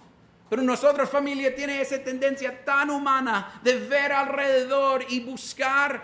Pero 0.49 0.63
nosotros 0.63 1.11
familia 1.11 1.55
tiene 1.55 1.79
esa 1.79 2.03
tendencia 2.03 2.65
tan 2.65 2.89
humana 2.89 3.61
de 3.63 3.77
ver 3.77 4.15
alrededor 4.15 5.05
y 5.11 5.21
buscar 5.21 6.03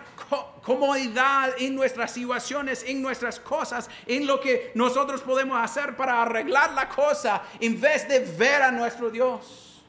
comodidad 0.62 1.54
en 1.58 1.74
nuestras 1.74 2.10
situaciones, 2.10 2.84
en 2.86 3.00
nuestras 3.00 3.40
cosas, 3.40 3.88
en 4.04 4.26
lo 4.26 4.38
que 4.38 4.70
nosotros 4.74 5.22
podemos 5.22 5.58
hacer 5.58 5.96
para 5.96 6.20
arreglar 6.20 6.74
la 6.74 6.90
cosa 6.90 7.42
en 7.58 7.80
vez 7.80 8.06
de 8.06 8.18
ver 8.18 8.60
a 8.60 8.70
nuestro 8.70 9.08
Dios. 9.08 9.82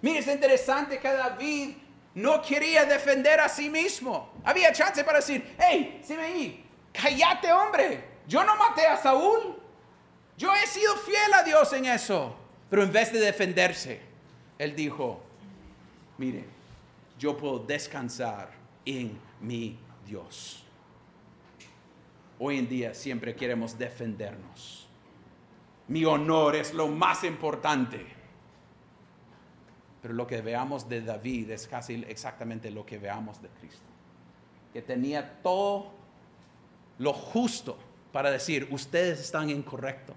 Mire, 0.00 0.20
es 0.20 0.26
interesante 0.26 0.98
que 0.98 1.12
David 1.12 1.81
no 2.14 2.42
quería 2.42 2.84
defender 2.84 3.40
a 3.40 3.48
sí 3.48 3.70
mismo. 3.70 4.32
Había 4.44 4.72
chance 4.72 5.02
para 5.04 5.18
decir, 5.18 5.56
hey, 5.58 6.00
Simeí, 6.04 6.64
cállate 6.92 7.52
hombre, 7.52 8.04
yo 8.26 8.44
no 8.44 8.56
maté 8.56 8.86
a 8.86 8.96
Saúl. 8.96 9.58
Yo 10.36 10.54
he 10.54 10.66
sido 10.66 10.96
fiel 10.96 11.32
a 11.34 11.42
Dios 11.42 11.72
en 11.72 11.86
eso. 11.86 12.36
Pero 12.68 12.82
en 12.82 12.92
vez 12.92 13.12
de 13.12 13.20
defenderse, 13.20 14.00
él 14.58 14.74
dijo, 14.74 15.22
mire, 16.18 16.44
yo 17.18 17.36
puedo 17.36 17.58
descansar 17.58 18.50
en 18.84 19.18
mi 19.40 19.78
Dios. 20.06 20.64
Hoy 22.38 22.58
en 22.58 22.68
día 22.68 22.94
siempre 22.94 23.36
queremos 23.36 23.78
defendernos. 23.78 24.88
Mi 25.88 26.04
honor 26.04 26.56
es 26.56 26.72
lo 26.72 26.88
más 26.88 27.24
importante. 27.24 28.06
Pero 30.02 30.14
lo 30.14 30.26
que 30.26 30.42
veamos 30.42 30.88
de 30.88 31.00
David 31.00 31.50
es 31.50 31.68
casi 31.68 32.04
exactamente 32.08 32.70
lo 32.70 32.84
que 32.84 32.98
veamos 32.98 33.40
de 33.40 33.48
Cristo. 33.48 33.86
Que 34.72 34.82
tenía 34.82 35.40
todo 35.42 35.92
lo 36.98 37.12
justo 37.12 37.78
para 38.12 38.30
decir, 38.30 38.68
ustedes 38.70 39.20
están 39.20 39.48
incorrectos, 39.48 40.16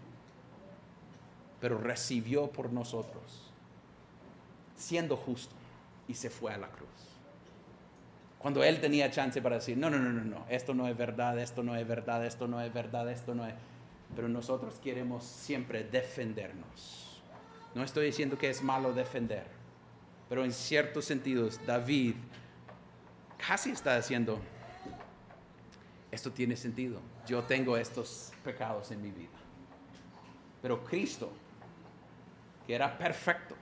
pero 1.61 1.77
recibió 1.77 2.47
por 2.47 2.71
nosotros, 2.71 3.51
siendo 4.75 5.15
justo, 5.15 5.55
y 6.07 6.13
se 6.13 6.29
fue 6.29 6.53
a 6.53 6.57
la 6.57 6.67
cruz. 6.67 6.89
Cuando 8.39 8.63
él 8.63 8.79
tenía 8.79 9.09
chance 9.09 9.41
para 9.41 9.55
decir, 9.55 9.77
no, 9.77 9.89
no, 9.89 9.97
no, 9.97 10.11
no, 10.11 10.23
no, 10.23 10.45
esto 10.49 10.75
no 10.75 10.87
es 10.87 10.95
verdad, 10.95 11.39
esto 11.39 11.63
no 11.63 11.75
es 11.75 11.87
verdad, 11.87 12.23
esto 12.25 12.47
no 12.47 12.61
es 12.61 12.71
verdad, 12.71 13.09
esto 13.09 13.33
no 13.33 13.45
es... 13.47 13.55
Pero 14.15 14.29
nosotros 14.29 14.75
queremos 14.83 15.23
siempre 15.23 15.83
defendernos. 15.83 17.23
No 17.73 17.83
estoy 17.83 18.05
diciendo 18.05 18.37
que 18.37 18.51
es 18.51 18.61
malo 18.61 18.93
defender, 18.93 19.47
pero 20.27 20.43
en 20.43 20.51
ciertos 20.51 21.05
sentidos 21.05 21.59
David 21.65 22.15
casi 23.37 23.71
está 23.71 23.97
diciendo, 23.97 24.39
esto 26.11 26.31
tiene 26.31 26.55
sentido. 26.55 27.01
Yo 27.27 27.43
tengo 27.43 27.77
estos 27.77 28.31
pecados 28.43 28.91
en 28.91 29.01
mi 29.01 29.11
vida. 29.11 29.29
Pero 30.61 30.83
Cristo, 30.83 31.31
que 32.65 32.73
era 32.73 32.97
perfecto, 32.97 33.55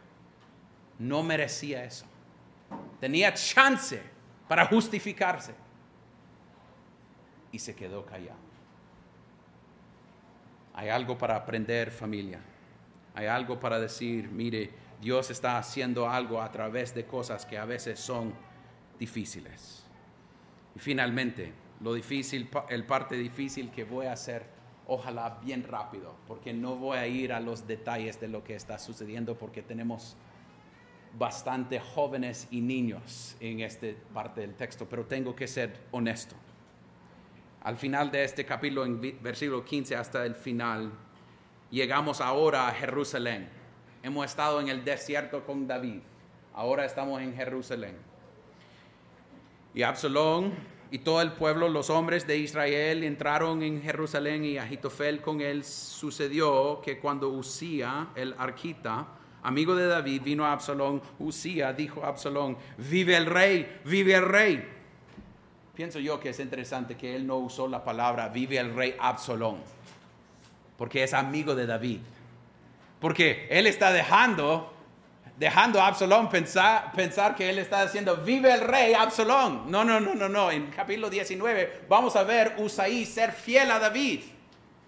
no 1.00 1.24
merecía 1.24 1.84
eso. 1.84 2.06
Tenía 3.00 3.34
chance 3.34 4.02
para 4.48 4.66
justificarse. 4.66 5.54
Y 7.52 7.60
se 7.60 7.76
quedó 7.76 8.06
callado. 8.06 8.40
Hay 10.74 10.90
algo 10.90 11.18
para 11.18 11.36
aprender 11.36 11.92
familia. 11.92 12.40
Hay 13.14 13.28
algo 13.28 13.60
para 13.60 13.80
decir, 13.80 14.30
mire, 14.30 14.72
Dios 15.04 15.30
está 15.30 15.58
haciendo 15.58 16.10
algo 16.10 16.42
a 16.42 16.50
través 16.50 16.96
de 16.96 17.06
cosas 17.06 17.46
que 17.46 17.58
a 17.58 17.66
veces 17.66 18.00
son 18.00 18.34
difíciles. 18.98 19.84
Y 20.76 20.80
finalmente, 20.80 21.52
lo 21.82 21.94
difícil, 21.94 22.50
el 22.70 22.86
parte 22.86 23.18
difícil 23.18 23.70
que 23.70 23.84
voy 23.84 24.06
a 24.06 24.14
hacer, 24.14 24.46
ojalá 24.88 25.42
bien 25.44 25.64
rápido, 25.64 26.16
porque 26.26 26.54
no 26.54 26.78
voy 26.78 26.98
a 26.98 27.06
ir 27.06 27.34
a 27.34 27.42
los 27.42 27.68
detalles 27.68 28.22
de 28.22 28.30
lo 28.30 28.46
que 28.46 28.56
está 28.56 28.80
sucediendo, 28.80 29.38
porque 29.38 29.62
tenemos 29.62 30.16
bastante 31.20 31.82
jóvenes 31.82 32.48
y 32.50 32.62
niños 32.62 33.36
en 33.42 33.60
esta 33.60 33.88
parte 34.14 34.40
del 34.40 34.56
texto, 34.56 34.88
pero 34.90 35.06
tengo 35.06 35.36
que 35.36 35.48
ser 35.48 35.82
honesto. 35.92 36.36
Al 37.64 37.76
final 37.76 38.10
de 38.10 38.24
este 38.24 38.46
capítulo, 38.46 38.86
en 38.86 39.02
versículo 39.22 39.66
15 39.66 39.98
hasta 39.98 40.26
el 40.26 40.36
final, 40.36 40.94
llegamos 41.70 42.22
ahora 42.22 42.70
a 42.70 42.72
Jerusalén. 42.72 43.63
Hemos 44.04 44.26
estado 44.26 44.60
en 44.60 44.68
el 44.68 44.84
desierto 44.84 45.46
con 45.46 45.66
David, 45.66 46.02
ahora 46.54 46.84
estamos 46.84 47.22
en 47.22 47.34
Jerusalén. 47.34 47.96
Y 49.74 49.82
Absalón 49.82 50.52
y 50.92 51.00
todo 51.00 51.22
el 51.22 51.32
pueblo, 51.32 51.70
los 51.70 51.90
hombres 51.90 52.28
de 52.28 52.38
Israel, 52.38 53.02
entraron 53.06 53.64
en 53.64 53.82
Jerusalén 53.82 54.44
y 54.44 54.58
Agitofel 54.58 55.22
con 55.22 55.40
él. 55.40 55.64
Sucedió 55.64 56.82
que 56.82 57.00
cuando 57.00 57.30
Usía, 57.30 58.10
el 58.16 58.36
arquita, 58.38 59.08
amigo 59.42 59.74
de 59.74 59.88
David, 59.88 60.22
vino 60.22 60.46
a 60.46 60.52
Absalón, 60.52 61.02
Usía 61.18 61.72
dijo 61.72 62.04
a 62.04 62.10
Absalón, 62.10 62.58
vive 62.78 63.16
el 63.16 63.26
rey, 63.26 63.80
vive 63.86 64.16
el 64.16 64.26
rey. 64.26 64.68
Pienso 65.76 66.00
yo 66.00 66.20
que 66.20 66.30
es 66.30 66.40
interesante 66.42 66.98
que 66.98 67.16
él 67.16 67.26
no 67.26 67.38
usó 67.38 67.70
la 67.70 67.86
palabra 67.86 68.28
vive 68.28 68.58
el 68.58 68.76
rey 68.76 68.96
Absalón, 69.00 69.60
porque 70.78 71.04
es 71.04 71.14
amigo 71.14 71.56
de 71.56 71.66
David. 71.66 72.00
Porque 73.04 73.48
él 73.50 73.68
está 73.68 73.92
dejando 73.92 74.70
dejando 75.38 75.82
a 75.82 75.88
Absalón 75.88 76.30
pensar, 76.30 76.94
pensar 76.94 77.36
que 77.36 77.50
él 77.50 77.60
está 77.60 77.84
diciendo, 77.84 78.16
vive 78.16 78.54
el 78.54 78.62
rey 78.62 78.94
Absalón. 78.94 79.70
No, 79.70 79.84
no, 79.84 80.00
no, 80.00 80.16
no, 80.16 80.30
no. 80.30 80.50
En 80.50 80.68
capítulo 80.68 81.10
19 81.10 81.82
vamos 81.90 82.16
a 82.16 82.24
ver 82.24 82.54
Usaí 82.60 83.06
ser 83.06 83.34
fiel 83.34 83.72
a 83.72 83.80
David. 83.80 84.22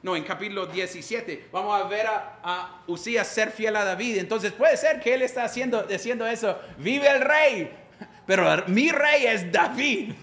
No, 0.01 0.15
en 0.15 0.23
capítulo 0.23 0.65
17 0.65 1.49
vamos 1.51 1.77
a 1.77 1.89
ver 1.89 2.07
a, 2.07 2.39
a 2.41 2.83
Usías 2.87 3.27
ser 3.27 3.51
fiel 3.51 3.75
a 3.75 3.83
David. 3.83 4.19
Entonces 4.19 4.53
puede 4.53 4.77
ser 4.77 5.01
que 5.01 5.13
él 5.13 5.21
está 5.21 5.43
haciendo, 5.43 5.83
diciendo 5.83 6.25
eso, 6.25 6.57
vive 6.77 7.09
el 7.09 7.19
rey. 7.19 7.69
Pero 8.25 8.63
mi 8.67 8.91
rey 8.91 9.25
es 9.25 9.51
David, 9.51 10.13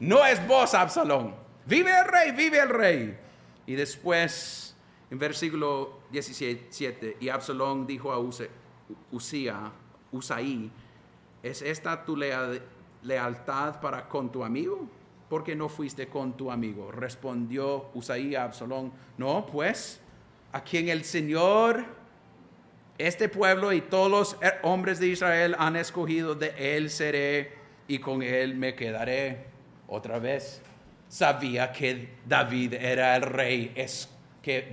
no 0.00 0.26
es 0.26 0.46
vos, 0.46 0.74
Absalón. 0.74 1.34
Vive 1.64 1.98
el 1.98 2.04
rey, 2.04 2.32
vive 2.32 2.58
el 2.58 2.68
rey. 2.68 3.18
Y 3.66 3.74
después, 3.74 4.67
en 5.10 5.18
versículo 5.18 6.00
17, 6.10 7.16
y 7.20 7.28
Absalón 7.28 7.86
dijo 7.86 8.12
a 8.12 8.18
Usía, 9.10 9.72
Usaí, 10.12 10.70
¿es 11.42 11.62
esta 11.62 12.04
tu 12.04 12.16
lealtad 12.16 13.80
para 13.80 14.08
con 14.08 14.30
tu 14.30 14.44
amigo? 14.44 14.88
¿Por 15.28 15.44
qué 15.44 15.54
no 15.54 15.68
fuiste 15.68 16.08
con 16.08 16.36
tu 16.36 16.50
amigo? 16.50 16.90
Respondió 16.90 17.90
Usaí 17.94 18.34
a 18.34 18.44
Absalón, 18.44 18.92
no, 19.16 19.46
pues, 19.46 20.00
a 20.52 20.62
quien 20.62 20.88
el 20.88 21.04
Señor, 21.04 21.84
este 22.96 23.28
pueblo 23.28 23.72
y 23.72 23.80
todos 23.80 24.10
los 24.10 24.36
hombres 24.62 24.98
de 24.98 25.08
Israel 25.08 25.54
han 25.58 25.76
escogido, 25.76 26.34
de 26.34 26.76
él 26.76 26.90
seré 26.90 27.52
y 27.86 27.98
con 27.98 28.22
él 28.22 28.56
me 28.56 28.74
quedaré. 28.74 29.46
Otra 29.86 30.18
vez, 30.18 30.60
sabía 31.08 31.72
que 31.72 32.16
David 32.26 32.74
era 32.74 33.16
el 33.16 33.22
rey 33.22 33.72
es, 33.74 34.08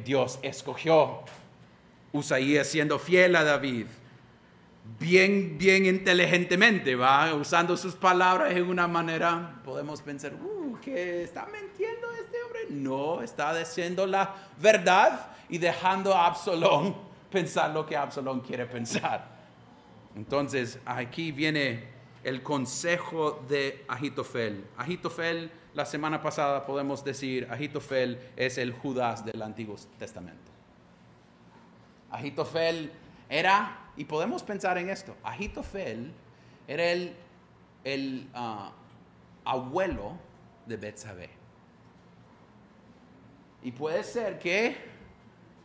Dios 0.03 0.39
escogió. 0.41 1.21
Usaí 2.11 2.63
siendo 2.63 2.97
fiel 2.97 3.35
a 3.35 3.43
David 3.43 3.87
bien, 4.99 5.57
bien 5.57 5.85
inteligentemente, 5.85 6.95
va 6.95 7.33
usando 7.33 7.75
sus 7.75 7.95
palabras 7.95 8.51
en 8.53 8.63
una 8.63 8.87
manera, 8.87 9.61
podemos 9.63 10.01
pensar, 10.01 10.33
uh, 10.33 10.77
que 10.79 11.23
está 11.23 11.47
mintiendo 11.47 12.11
este 12.13 12.41
hombre. 12.43 12.59
No, 12.69 13.21
está 13.21 13.55
diciendo 13.55 14.05
la 14.05 14.35
verdad 14.59 15.31
y 15.49 15.57
dejando 15.57 16.13
a 16.13 16.27
Absalón 16.27 16.95
pensar 17.31 17.71
lo 17.71 17.85
que 17.85 17.97
Absalón 17.97 18.41
quiere 18.41 18.65
pensar. 18.65 19.35
Entonces, 20.15 20.79
aquí 20.85 21.31
viene 21.31 21.94
el 22.25 22.41
consejo 22.41 23.43
de 23.47 23.85
Agitofel. 23.87 24.65
Agitofel, 24.77 25.51
la 25.75 25.85
semana 25.85 26.23
pasada 26.23 26.65
podemos 26.65 27.05
decir, 27.05 27.47
Agitofel 27.51 28.19
es 28.35 28.57
el 28.57 28.73
Judas 28.73 29.23
del 29.23 29.43
Antiguo 29.43 29.75
Testamento. 29.99 30.51
Agitofel 32.09 32.91
era 33.29 33.91
y 33.95 34.05
podemos 34.05 34.41
pensar 34.41 34.79
en 34.79 34.89
esto. 34.89 35.15
Ahitofel 35.23 36.11
era 36.67 36.85
el, 36.85 37.15
el 37.83 38.27
ah, 38.33 38.71
abuelo 39.45 40.17
de 40.65 40.77
Betsabé. 40.77 41.29
Y 43.61 43.71
puede 43.71 44.03
ser 44.03 44.39
que 44.39 44.75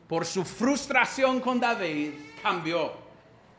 por 0.06 0.26
su 0.26 0.44
frustración 0.44 1.40
con 1.40 1.58
David 1.58 2.12
cambió. 2.42 2.99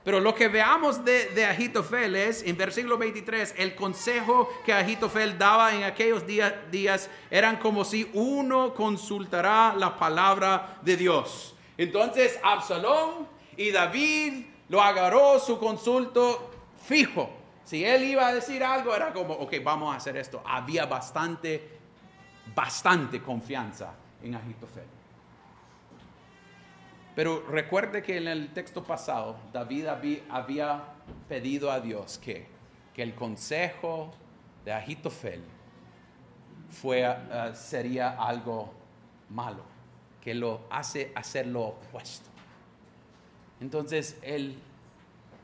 Pero 0.04 0.20
lo 0.20 0.34
que 0.34 0.48
veamos 0.48 1.06
de, 1.06 1.28
de 1.28 1.46
Ahitofel 1.46 2.16
es, 2.16 2.42
en 2.44 2.58
versículo 2.58 2.98
23, 2.98 3.56
el 3.58 3.76
consejo 3.76 4.50
que 4.66 4.74
Ahitofel 4.74 5.38
daba 5.38 5.76
en 5.76 5.84
aquellos 5.84 6.26
días, 6.26 6.54
días 6.72 7.10
eran 7.30 7.58
como 7.58 7.86
si 7.86 8.10
uno 8.14 8.74
consultará 8.74 9.76
la 9.78 9.98
palabra 9.98 10.80
de 10.82 10.98
Dios. 10.98 11.56
Entonces 11.78 12.40
Absalón 12.44 13.28
y 13.56 13.72
David 13.72 14.46
lo 14.70 14.82
agarró 14.82 15.40
su 15.40 15.60
consulto 15.60 16.52
fijo. 16.84 17.30
Si 17.64 17.86
él 17.86 18.04
iba 18.04 18.28
a 18.28 18.34
decir 18.34 18.64
algo, 18.64 18.96
era 18.96 19.14
como, 19.14 19.34
ok, 19.34 19.54
vamos 19.64 19.94
a 19.94 19.98
hacer 19.98 20.18
esto. 20.18 20.42
Había 20.46 20.86
bastante, 20.88 21.78
bastante 22.56 23.22
confianza 23.22 23.94
en 24.24 24.36
Agitofel. 24.36 25.01
Pero 27.16 27.44
recuerde 27.48 28.02
que 28.02 28.18
en 28.18 28.28
el 28.28 28.54
texto 28.54 28.84
pasado, 28.84 29.38
David 29.52 29.88
había 30.30 30.84
pedido 31.28 31.72
a 31.72 31.80
Dios 31.80 32.18
que, 32.18 32.48
que 32.94 33.04
el 33.04 33.14
consejo 33.14 34.12
de 34.64 34.72
Agitofel 34.72 35.44
fue, 36.70 37.02
eh, 37.02 37.52
sería 37.54 38.12
algo 38.12 38.72
malo, 39.30 39.64
que 40.22 40.34
lo 40.34 40.62
hace 40.70 41.12
hacer 41.16 41.48
lo 41.48 41.64
opuesto. 41.64 42.30
Entonces 43.60 44.18
el 44.22 44.58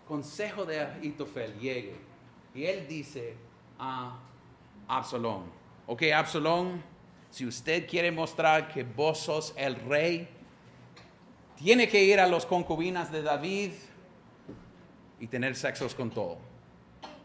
consejo 0.08 0.66
de 0.66 0.80
Ahitofel 0.80 1.60
llegue 1.60 1.96
y 2.56 2.66
él 2.66 2.88
dice 2.88 3.36
a 3.78 4.18
Absalón, 4.88 5.44
ok 5.86 6.04
Absalón, 6.16 6.82
si 7.30 7.46
usted 7.46 7.88
quiere 7.88 8.12
mostrar 8.12 8.70
que 8.70 8.84
vos 8.84 9.20
sos 9.20 9.54
el 9.58 9.76
rey, 9.76 10.30
tiene 11.58 11.90
que 11.90 12.04
ir 12.04 12.20
a 12.20 12.28
los 12.28 12.46
concubinas 12.46 13.12
de 13.12 13.22
David 13.24 13.72
y 15.20 15.28
tener 15.28 15.56
sexos 15.56 15.96
con 15.96 16.12
todo. 16.12 16.38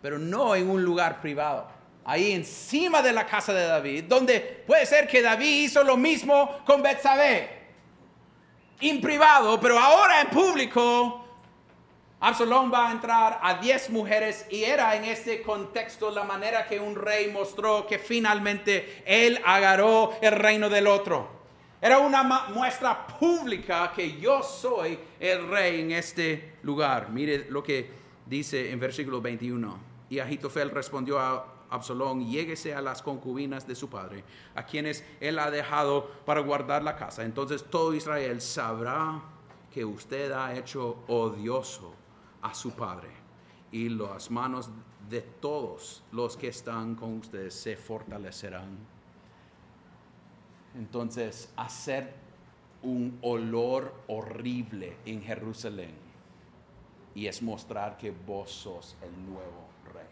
pero 0.00 0.18
no 0.18 0.56
en 0.56 0.68
un 0.68 0.82
lugar 0.82 1.20
privado. 1.20 1.68
Ahí 2.04 2.32
encima 2.32 3.00
de 3.00 3.12
la 3.12 3.24
casa 3.24 3.52
de 3.52 3.64
David, 3.64 4.04
donde 4.08 4.64
puede 4.66 4.84
ser 4.84 5.06
que 5.06 5.22
David 5.22 5.66
hizo 5.66 5.84
lo 5.84 5.96
mismo 5.96 6.58
con 6.66 6.82
Betsabé. 6.82 7.62
En 8.80 9.00
privado, 9.00 9.60
pero 9.60 9.78
ahora 9.78 10.22
en 10.22 10.28
público, 10.28 11.24
Absalón 12.18 12.72
va 12.72 12.88
a 12.88 12.92
entrar 12.92 13.38
a 13.40 13.54
diez 13.54 13.90
mujeres 13.90 14.44
y 14.50 14.64
era 14.64 14.96
en 14.96 15.04
este 15.04 15.42
contexto 15.42 16.10
la 16.10 16.24
manera 16.24 16.66
que 16.66 16.80
un 16.80 16.96
rey 16.96 17.30
mostró 17.30 17.86
que 17.86 18.00
finalmente 18.00 19.04
él 19.06 19.40
agarró 19.44 20.12
el 20.20 20.32
reino 20.32 20.68
del 20.68 20.88
otro. 20.88 21.41
Era 21.84 21.98
una 21.98 22.22
muestra 22.22 23.08
pública 23.08 23.92
que 23.92 24.20
yo 24.20 24.40
soy 24.40 24.96
el 25.18 25.48
rey 25.48 25.80
en 25.80 25.90
este 25.90 26.58
lugar. 26.62 27.10
Mire 27.10 27.50
lo 27.50 27.60
que 27.60 27.90
dice 28.24 28.70
en 28.70 28.78
versículo 28.78 29.20
21. 29.20 29.78
Y 30.08 30.20
Ahitofel 30.20 30.70
respondió 30.70 31.18
a 31.18 31.44
Absalón, 31.70 32.24
lléguese 32.30 32.72
a 32.72 32.80
las 32.80 33.02
concubinas 33.02 33.66
de 33.66 33.74
su 33.74 33.90
padre, 33.90 34.22
a 34.54 34.64
quienes 34.64 35.04
él 35.18 35.40
ha 35.40 35.50
dejado 35.50 36.08
para 36.24 36.40
guardar 36.40 36.84
la 36.84 36.94
casa. 36.94 37.24
Entonces 37.24 37.64
todo 37.68 37.92
Israel 37.94 38.40
sabrá 38.40 39.20
que 39.74 39.84
usted 39.84 40.30
ha 40.30 40.56
hecho 40.56 41.02
odioso 41.08 41.94
a 42.42 42.54
su 42.54 42.76
padre, 42.76 43.08
y 43.72 43.88
las 43.88 44.30
manos 44.30 44.70
de 45.10 45.22
todos 45.22 46.04
los 46.12 46.36
que 46.36 46.46
están 46.46 46.94
con 46.94 47.14
ustedes 47.14 47.54
se 47.54 47.76
fortalecerán 47.76 49.01
entonces 50.74 51.52
hacer 51.56 52.12
un 52.82 53.18
olor 53.22 53.94
horrible 54.08 54.96
en 55.04 55.22
Jerusalén 55.22 55.94
y 57.14 57.26
es 57.26 57.42
mostrar 57.42 57.96
que 57.98 58.10
vos 58.10 58.50
sos 58.50 58.96
el 59.02 59.26
nuevo 59.26 59.68
rey. 59.92 60.06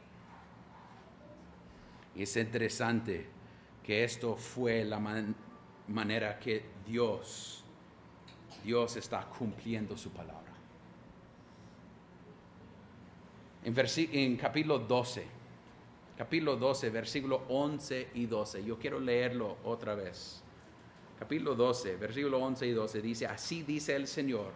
Y 2.15 2.23
es 2.23 2.37
interesante 2.37 3.27
que 3.83 4.05
esto 4.05 4.37
fue 4.37 4.85
la 4.85 5.01
manera 5.89 6.39
que 6.39 6.65
Dios, 6.87 7.65
Dios 8.63 8.97
está 8.97 9.27
cumpliendo 9.27 9.97
su 9.97 10.11
palabra. 10.11 10.41
En, 13.65 13.75
en 14.13 14.37
capítulo 14.37 14.79
12, 14.79 15.27
capítulo 16.17 16.57
12, 16.57 16.91
versículo 16.91 17.43
11 17.49 18.11
y 18.15 18.27
12, 18.27 18.65
yo 18.65 18.79
quiero 18.79 19.01
leerlo 19.01 19.57
otra 19.65 19.95
vez 19.95 20.43
capítulo 21.21 21.55
12, 21.55 21.97
versículo 21.97 22.39
11 22.39 22.67
y 22.67 22.73
12, 22.73 23.03
dice, 23.03 23.27
así 23.27 23.63
dice 23.63 23.95
el 23.95 24.07
Señor, 24.07 24.51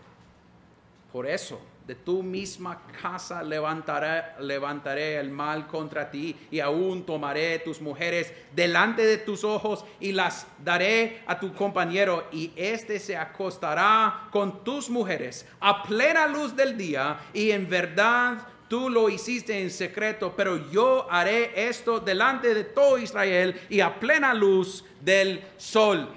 por 1.12 1.26
eso 1.26 1.60
de 1.86 1.94
tu 1.94 2.22
misma 2.22 2.80
casa 3.02 3.42
levantaré, 3.42 4.22
levantaré 4.40 5.16
el 5.16 5.30
mal 5.30 5.66
contra 5.66 6.10
ti 6.10 6.34
y 6.50 6.60
aún 6.60 7.04
tomaré 7.04 7.58
tus 7.58 7.82
mujeres 7.82 8.32
delante 8.56 9.04
de 9.04 9.18
tus 9.18 9.44
ojos 9.44 9.84
y 10.00 10.12
las 10.12 10.46
daré 10.64 11.22
a 11.26 11.38
tu 11.38 11.52
compañero 11.52 12.24
y 12.32 12.50
éste 12.56 12.98
se 12.98 13.14
acostará 13.14 14.28
con 14.30 14.64
tus 14.64 14.88
mujeres 14.88 15.46
a 15.60 15.82
plena 15.82 16.26
luz 16.26 16.56
del 16.56 16.78
día 16.78 17.20
y 17.34 17.50
en 17.50 17.68
verdad 17.68 18.38
tú 18.68 18.88
lo 18.88 19.10
hiciste 19.10 19.60
en 19.60 19.70
secreto, 19.70 20.32
pero 20.34 20.70
yo 20.70 21.06
haré 21.10 21.68
esto 21.68 22.00
delante 22.00 22.54
de 22.54 22.64
todo 22.64 22.96
Israel 22.96 23.60
y 23.68 23.80
a 23.80 24.00
plena 24.00 24.32
luz 24.32 24.82
del 25.02 25.44
sol 25.58 26.08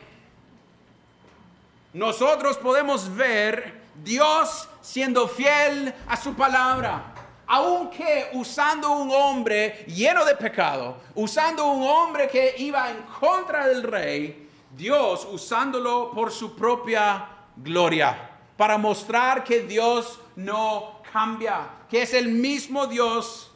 nosotros 1.97 2.57
podemos 2.57 3.13
ver 3.15 3.81
Dios 3.95 4.69
siendo 4.81 5.27
fiel 5.27 5.91
a 6.07 6.15
su 6.15 6.35
palabra. 6.35 7.11
Aunque 7.47 8.29
usando 8.33 8.91
un 8.91 9.09
hombre 9.11 9.83
lleno 9.87 10.23
de 10.23 10.35
pecado, 10.35 10.97
usando 11.15 11.65
un 11.65 11.81
hombre 11.87 12.27
que 12.27 12.53
iba 12.59 12.91
en 12.91 13.01
contra 13.19 13.65
del 13.65 13.81
rey, 13.81 14.47
Dios 14.75 15.27
usándolo 15.31 16.11
por 16.11 16.31
su 16.31 16.55
propia 16.55 17.29
gloria, 17.55 18.29
para 18.55 18.77
mostrar 18.77 19.43
que 19.43 19.61
Dios 19.61 20.19
no 20.35 21.01
cambia, 21.11 21.67
que 21.89 22.03
es 22.03 22.13
el 22.13 22.27
mismo 22.27 22.85
Dios 22.85 23.49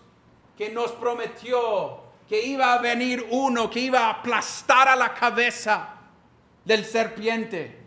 que 0.58 0.72
nos 0.72 0.94
prometió 0.94 2.02
que 2.28 2.44
iba 2.44 2.74
a 2.74 2.80
venir 2.80 3.28
uno 3.30 3.70
que 3.70 3.82
iba 3.82 4.08
a 4.08 4.10
aplastar 4.10 4.88
a 4.88 4.96
la 4.96 5.14
cabeza 5.14 5.90
del 6.66 6.86
serpiente 6.86 7.81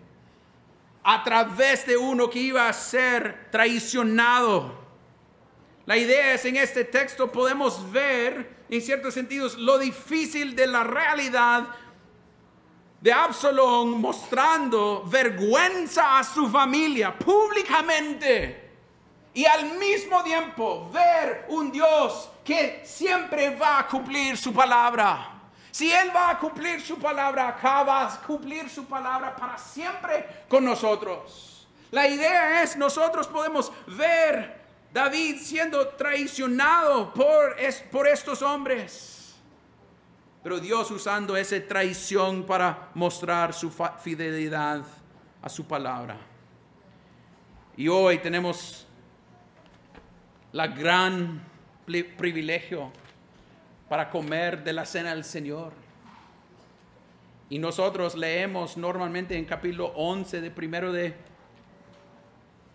a 1.05 1.23
través 1.23 1.87
de 1.87 1.97
uno 1.97 2.31
que 2.31 2.39
iba 2.39 2.67
a 2.67 2.73
ser 2.73 3.49
traicionado. 3.51 4.83
La 5.85 5.99
idea 5.99 6.33
es 6.33 6.45
en 6.47 6.57
este 6.57 6.85
texto 6.85 7.31
podemos 7.31 7.93
ver 7.93 8.65
en 8.71 8.81
ciertos 8.81 9.13
sentidos 9.13 9.57
lo 9.59 9.79
difícil 9.79 10.57
de 10.57 10.67
la 10.67 10.83
realidad 10.83 11.69
de 13.03 13.13
Absalón 13.13 14.01
mostrando 14.01 15.05
vergüenza 15.05 16.19
a 16.19 16.25
su 16.25 16.49
familia 16.49 17.19
públicamente 17.19 18.73
y 19.35 19.45
al 19.45 19.77
mismo 19.77 20.23
tiempo 20.23 20.91
ver 20.91 21.45
un 21.49 21.71
Dios 21.71 22.31
que 22.43 22.81
siempre 22.83 23.55
va 23.57 23.81
a 23.81 23.87
cumplir 23.87 24.39
su 24.39 24.55
palabra. 24.55 25.34
Si 25.75 25.91
Él 25.91 26.13
va 26.15 26.31
a 26.31 26.39
cumplir 26.39 26.81
su 26.81 27.01
palabra 27.01 27.49
acá, 27.49 27.83
va 27.83 28.07
a 28.07 28.21
cumplir 28.21 28.71
su 28.71 28.85
palabra 28.85 29.35
para 29.35 29.59
siempre 29.59 30.45
con 30.49 30.65
nosotros. 30.65 31.67
La 31.91 32.07
idea 32.07 32.63
es, 32.63 32.77
nosotros 32.77 33.27
podemos 33.27 33.73
ver 33.89 34.55
David 34.93 35.41
siendo 35.41 35.89
traicionado 35.89 37.13
por, 37.13 37.57
por 37.91 38.07
estos 38.07 38.41
hombres. 38.41 39.35
Pero 40.45 40.61
Dios 40.61 40.93
usando 40.93 41.37
esa 41.37 41.61
traición 41.67 42.45
para 42.45 42.91
mostrar 42.95 43.53
su 43.53 43.69
fidelidad 44.01 44.85
a 45.43 45.49
su 45.49 45.67
palabra. 45.67 46.17
Y 47.77 47.89
hoy 47.89 48.19
tenemos 48.19 48.87
la 50.53 50.69
gran 50.69 51.43
privilegio 52.17 52.93
para 53.89 54.11
comer 54.11 54.65
de 54.65 54.73
la 54.73 54.87
cena 54.87 55.15
del 55.15 55.25
Señor. 55.25 55.73
Y 57.51 57.59
nosotros 57.59 58.15
leemos 58.15 58.77
normalmente 58.77 59.37
en 59.37 59.45
capítulo 59.45 59.93
11 59.95 60.41
de 60.41 60.51
primero 60.51 60.93
de 60.93 61.15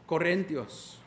Corintios 0.06 1.00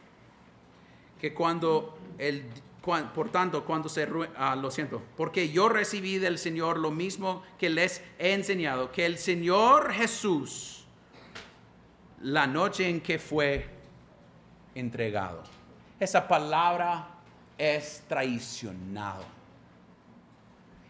que 1.20 1.32
cuando 1.32 1.96
el 2.18 2.44
por 2.82 3.30
tanto, 3.30 3.64
cuando 3.64 3.88
se 3.88 4.08
ah, 4.36 4.56
lo 4.56 4.68
siento, 4.72 5.00
porque 5.16 5.50
yo 5.50 5.68
recibí 5.68 6.18
del 6.18 6.36
Señor 6.36 6.78
lo 6.78 6.90
mismo 6.90 7.44
que 7.56 7.70
les 7.70 8.02
he 8.18 8.32
enseñado, 8.32 8.90
que 8.90 9.06
el 9.06 9.18
Señor 9.18 9.92
Jesús, 9.92 10.84
la 12.20 12.48
noche 12.48 12.88
en 12.88 13.00
que 13.00 13.20
fue 13.20 13.68
entregado, 14.74 15.44
esa 16.00 16.26
palabra 16.26 17.06
es 17.56 18.02
traicionado 18.08 19.41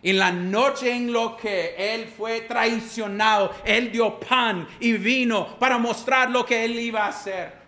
en 0.03 0.19
la 0.19 0.33
noche 0.33 0.91
en 0.91 1.13
lo 1.13 1.37
que 1.37 1.75
él 1.77 2.07
fue 2.09 2.43
traicionado, 2.43 3.53
él 3.65 3.93
dio 3.93 4.19
pan 4.19 4.67
y 4.81 4.95
vino 4.95 5.57
para 5.59 5.79
mostrar 5.79 6.31
lo 6.31 6.45
que 6.45 6.65
él 6.65 6.79
iba 6.79 7.05
a 7.05 7.09
hacer. 7.09 7.63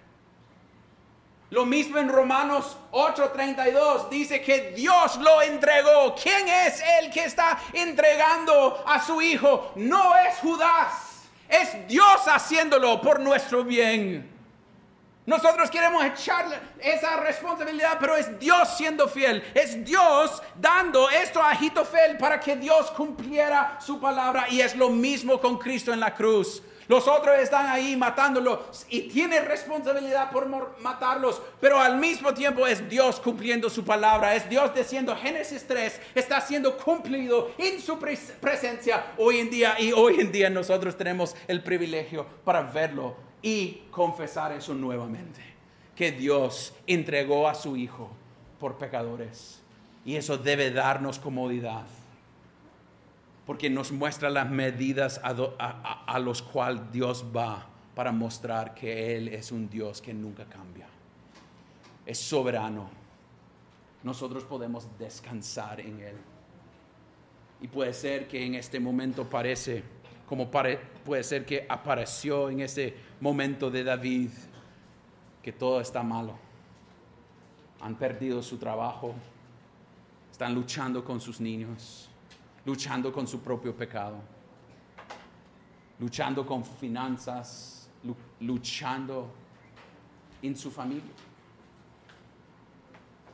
Lo 1.50 1.64
mismo 1.64 1.98
en 1.98 2.08
Romanos 2.08 2.76
8:32 2.90 4.08
dice 4.08 4.42
que 4.42 4.72
Dios 4.72 5.16
lo 5.18 5.40
entregó. 5.42 6.16
¿Quién 6.20 6.48
es 6.48 6.82
el 7.00 7.12
que 7.12 7.24
está 7.24 7.56
entregando 7.72 8.82
a 8.84 9.00
su 9.00 9.22
hijo? 9.22 9.70
No 9.76 10.16
es 10.16 10.38
Judas, 10.38 11.28
es 11.48 11.86
Dios 11.86 12.26
haciéndolo 12.26 13.00
por 13.00 13.20
nuestro 13.20 13.62
bien. 13.62 14.33
Nosotros 15.26 15.70
queremos 15.70 16.04
echarle 16.04 16.56
esa 16.78 17.16
responsabilidad, 17.16 17.96
pero 17.98 18.14
es 18.14 18.38
Dios 18.38 18.76
siendo 18.76 19.08
fiel. 19.08 19.42
Es 19.54 19.82
Dios 19.82 20.42
dando 20.54 21.08
esto 21.08 21.40
a 21.40 21.50
Agitofel 21.50 22.18
para 22.18 22.38
que 22.38 22.56
Dios 22.56 22.90
cumpliera 22.90 23.78
su 23.80 23.98
palabra. 23.98 24.46
Y 24.50 24.60
es 24.60 24.76
lo 24.76 24.90
mismo 24.90 25.40
con 25.40 25.56
Cristo 25.58 25.94
en 25.94 26.00
la 26.00 26.14
cruz. 26.14 26.62
Los 26.86 27.08
otros 27.08 27.38
están 27.38 27.66
ahí 27.68 27.96
matándolos 27.96 28.84
y 28.90 29.08
tiene 29.08 29.40
responsabilidad 29.40 30.30
por 30.30 30.46
matarlos, 30.80 31.40
pero 31.58 31.80
al 31.80 31.96
mismo 31.96 32.34
tiempo 32.34 32.66
es 32.66 32.86
Dios 32.90 33.18
cumpliendo 33.20 33.70
su 33.70 33.82
palabra, 33.86 34.34
es 34.34 34.46
Dios 34.50 34.74
diciendo 34.74 35.16
Génesis 35.16 35.66
3 35.66 35.98
está 36.14 36.42
siendo 36.42 36.76
cumplido 36.76 37.52
en 37.56 37.80
su 37.80 37.98
presencia 37.98 39.14
hoy 39.16 39.38
en 39.38 39.48
día 39.48 39.80
y 39.80 39.92
hoy 39.92 40.20
en 40.20 40.30
día 40.30 40.50
nosotros 40.50 40.94
tenemos 40.94 41.34
el 41.48 41.62
privilegio 41.62 42.26
para 42.44 42.60
verlo 42.60 43.16
y 43.44 43.82
confesar 43.90 44.52
eso 44.52 44.72
nuevamente, 44.72 45.42
que 45.94 46.12
Dios 46.12 46.74
entregó 46.86 47.46
a 47.46 47.54
su 47.54 47.76
Hijo 47.76 48.08
por 48.58 48.78
pecadores. 48.78 49.60
Y 50.02 50.16
eso 50.16 50.38
debe 50.38 50.70
darnos 50.70 51.18
comodidad, 51.18 51.84
porque 53.44 53.68
nos 53.68 53.92
muestra 53.92 54.30
las 54.30 54.48
medidas 54.48 55.20
a, 55.22 56.04
a, 56.06 56.18
los 56.20 56.40
cuales 56.40 56.90
Dios 56.90 57.26
va 57.36 57.66
para 57.94 58.12
mostrar 58.12 58.74
que 58.74 59.14
Él 59.14 59.28
es 59.28 59.52
un 59.52 59.68
Dios 59.68 60.00
que 60.00 60.14
nunca 60.14 60.46
cambia. 60.46 60.86
Es 62.06 62.18
soberano. 62.18 62.88
nosotros 64.02 64.44
podemos 64.44 64.88
descansar 64.98 65.80
en 65.80 66.00
Él. 66.00 66.16
Y 67.60 67.68
puede 67.68 67.92
ser 67.92 68.26
que 68.26 68.42
en 68.42 68.54
este 68.54 68.80
momento 68.80 69.28
parece, 69.28 69.82
como 70.26 70.50
puede 70.50 71.22
ser 71.22 71.44
que 71.44 71.66
apareció 71.68 72.48
en 72.48 72.60
ese 72.60 73.13
momento 73.24 73.70
de 73.70 73.82
David, 73.82 74.28
que 75.42 75.50
todo 75.50 75.80
está 75.80 76.02
malo. 76.02 76.36
Han 77.80 77.94
perdido 77.94 78.42
su 78.42 78.58
trabajo, 78.58 79.14
están 80.30 80.54
luchando 80.54 81.02
con 81.02 81.18
sus 81.22 81.40
niños, 81.40 82.10
luchando 82.66 83.10
con 83.10 83.26
su 83.26 83.40
propio 83.40 83.74
pecado, 83.74 84.16
luchando 85.98 86.44
con 86.44 86.62
finanzas, 86.66 87.88
luchando 88.40 89.32
en 90.42 90.54
su 90.54 90.70
familia. 90.70 91.14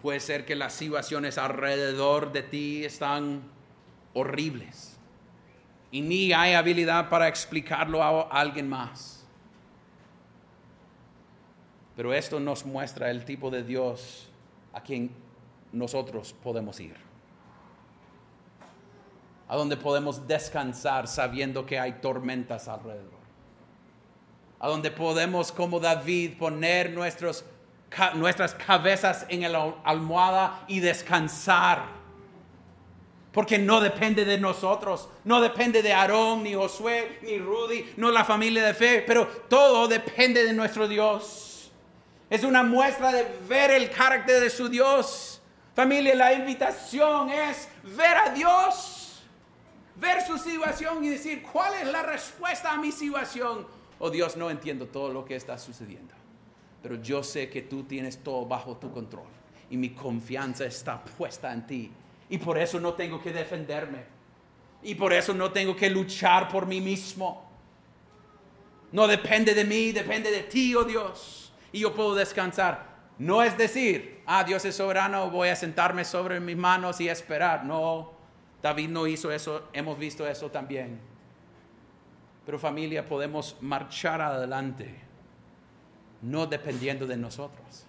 Puede 0.00 0.20
ser 0.20 0.46
que 0.46 0.54
las 0.54 0.72
situaciones 0.72 1.36
alrededor 1.36 2.30
de 2.30 2.44
ti 2.44 2.84
están 2.84 3.42
horribles 4.14 4.96
y 5.90 6.00
ni 6.00 6.32
hay 6.32 6.54
habilidad 6.54 7.08
para 7.08 7.26
explicarlo 7.26 8.04
a 8.04 8.28
alguien 8.30 8.68
más. 8.68 9.19
Pero 12.00 12.14
esto 12.14 12.40
nos 12.40 12.64
muestra 12.64 13.10
el 13.10 13.26
tipo 13.26 13.50
de 13.50 13.62
Dios 13.62 14.26
a 14.72 14.80
quien 14.80 15.10
nosotros 15.70 16.34
podemos 16.42 16.80
ir. 16.80 16.94
A 19.46 19.54
donde 19.54 19.76
podemos 19.76 20.26
descansar 20.26 21.06
sabiendo 21.06 21.66
que 21.66 21.78
hay 21.78 22.00
tormentas 22.00 22.68
alrededor. 22.68 23.20
A 24.60 24.68
donde 24.68 24.90
podemos, 24.90 25.52
como 25.52 25.78
David, 25.78 26.38
poner 26.38 26.90
nuestras 26.90 27.44
cabezas 28.66 29.26
en 29.28 29.52
la 29.52 29.74
almohada 29.84 30.64
y 30.68 30.80
descansar. 30.80 31.82
Porque 33.30 33.58
no 33.58 33.78
depende 33.78 34.24
de 34.24 34.38
nosotros, 34.38 35.10
no 35.24 35.42
depende 35.42 35.82
de 35.82 35.92
Aarón, 35.92 36.44
ni 36.44 36.54
Josué, 36.54 37.18
ni 37.20 37.36
Rudy, 37.36 37.92
no 37.98 38.10
la 38.10 38.24
familia 38.24 38.64
de 38.64 38.72
fe, 38.72 39.04
pero 39.06 39.26
todo 39.50 39.86
depende 39.86 40.44
de 40.44 40.54
nuestro 40.54 40.88
Dios. 40.88 41.48
Es 42.30 42.44
una 42.44 42.62
muestra 42.62 43.12
de 43.12 43.26
ver 43.46 43.70
el 43.72 43.90
carácter 43.90 44.40
de 44.40 44.48
su 44.48 44.68
Dios. 44.68 45.42
Familia, 45.74 46.14
la 46.14 46.32
invitación 46.32 47.28
es 47.30 47.68
ver 47.82 48.16
a 48.16 48.30
Dios, 48.30 49.22
ver 49.96 50.22
su 50.22 50.38
situación 50.38 51.04
y 51.04 51.10
decir, 51.10 51.42
¿cuál 51.42 51.74
es 51.74 51.86
la 51.88 52.02
respuesta 52.02 52.72
a 52.72 52.78
mi 52.78 52.92
situación? 52.92 53.66
Oh 53.98 54.08
Dios, 54.08 54.36
no 54.36 54.48
entiendo 54.48 54.86
todo 54.86 55.12
lo 55.12 55.24
que 55.26 55.36
está 55.36 55.58
sucediendo 55.58 56.20
pero 56.82 56.96
yo 56.96 57.22
sé 57.22 57.48
que 57.48 57.62
tú 57.62 57.84
tienes 57.84 58.18
todo 58.18 58.46
bajo 58.46 58.76
tu 58.76 58.90
control 58.90 59.26
y 59.68 59.76
mi 59.76 59.90
confianza 59.90 60.64
está 60.64 61.02
puesta 61.02 61.52
en 61.52 61.66
ti. 61.66 61.90
Y 62.28 62.38
por 62.38 62.58
eso 62.58 62.80
no 62.80 62.94
tengo 62.94 63.20
que 63.20 63.32
defenderme. 63.32 64.04
Y 64.82 64.94
por 64.94 65.12
eso 65.12 65.34
no 65.34 65.52
tengo 65.52 65.76
que 65.76 65.90
luchar 65.90 66.48
por 66.48 66.66
mí 66.66 66.80
mismo. 66.80 67.48
No 68.92 69.06
depende 69.06 69.54
de 69.54 69.64
mí, 69.64 69.92
depende 69.92 70.30
de 70.30 70.42
ti, 70.44 70.74
oh 70.74 70.84
Dios. 70.84 71.39
Y 71.72 71.80
yo 71.80 71.94
puedo 71.94 72.14
descansar. 72.14 72.90
No 73.18 73.42
es 73.42 73.56
decir, 73.58 74.22
ah, 74.26 74.44
Dios 74.44 74.64
es 74.64 74.76
soberano, 74.76 75.30
voy 75.30 75.48
a 75.48 75.56
sentarme 75.56 76.04
sobre 76.04 76.40
mis 76.40 76.56
manos 76.56 77.00
y 77.00 77.08
esperar. 77.08 77.64
No, 77.64 78.12
David 78.62 78.88
no 78.88 79.06
hizo 79.06 79.30
eso, 79.30 79.68
hemos 79.72 79.98
visto 79.98 80.26
eso 80.26 80.50
también. 80.50 80.98
Pero 82.46 82.58
familia, 82.58 83.06
podemos 83.06 83.56
marchar 83.60 84.20
adelante 84.20 85.10
no 86.22 86.46
dependiendo 86.46 87.06
de 87.06 87.16
nosotros. 87.16 87.84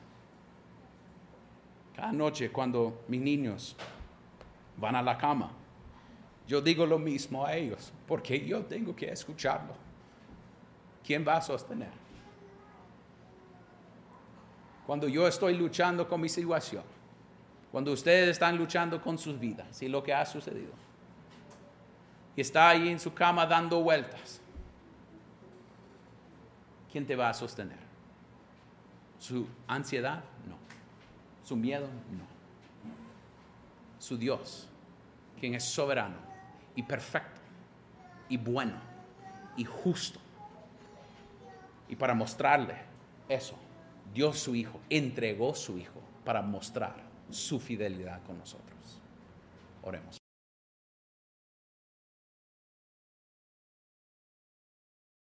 Cada 1.96 2.12
noche 2.12 2.52
cuando 2.52 3.04
mis 3.08 3.22
niños 3.22 3.76
van 4.78 4.96
a 4.96 5.02
la 5.02 5.18
cama, 5.18 5.52
yo 6.48 6.62
digo 6.62 6.86
lo 6.86 6.98
mismo 6.98 7.46
a 7.46 7.56
ellos, 7.56 7.94
porque 8.08 8.46
yo 8.46 8.62
tengo 8.66 8.96
que 8.96 9.10
escucharlo. 9.10 9.74
¿Quién 11.06 11.26
va 11.28 11.38
a 11.38 11.42
sostener? 11.42 11.92
Cuando 14.86 15.08
yo 15.08 15.28
estoy 15.28 15.56
luchando 15.56 16.08
con 16.08 16.22
mi 16.22 16.30
situación, 16.30 16.84
cuando 17.72 17.92
ustedes 17.92 18.30
están 18.30 18.58
luchando 18.58 19.02
con 19.02 19.18
sus 19.18 19.40
vidas 19.40 19.82
y 19.82 19.88
lo 19.88 20.04
que 20.04 20.14
ha 20.14 20.26
sucedido, 20.26 20.74
y 22.36 22.42
está 22.42 22.70
ahí 22.70 22.90
en 22.90 23.00
su 23.00 23.14
cama 23.14 23.46
dando 23.46 23.82
vueltas, 23.82 24.42
¿quién 26.92 27.06
te 27.06 27.16
va 27.16 27.30
a 27.30 27.34
sostener? 27.34 27.80
Su 29.20 29.48
ansiedad, 29.68 30.24
no. 30.48 30.58
Su 31.44 31.56
miedo, 31.56 31.88
no. 32.12 32.26
Su 34.00 34.18
Dios, 34.18 34.68
quien 35.40 35.54
es 35.54 35.64
soberano 35.64 36.18
y 36.76 36.84
perfecto 36.84 37.40
y 38.30 38.38
bueno 38.38 38.74
y 39.58 39.66
justo. 39.66 40.20
Y 41.90 41.96
para 41.96 42.14
mostrarle 42.14 42.76
eso, 43.28 43.56
Dios 44.14 44.40
su 44.40 44.56
Hijo, 44.56 44.80
entregó 44.90 45.56
su 45.56 45.78
Hijo 45.78 46.02
para 46.26 46.42
mostrar 46.42 46.96
su 47.30 47.60
fidelidad 47.60 48.22
con 48.24 48.38
nosotros. 48.38 49.00
Oremos. 49.84 50.21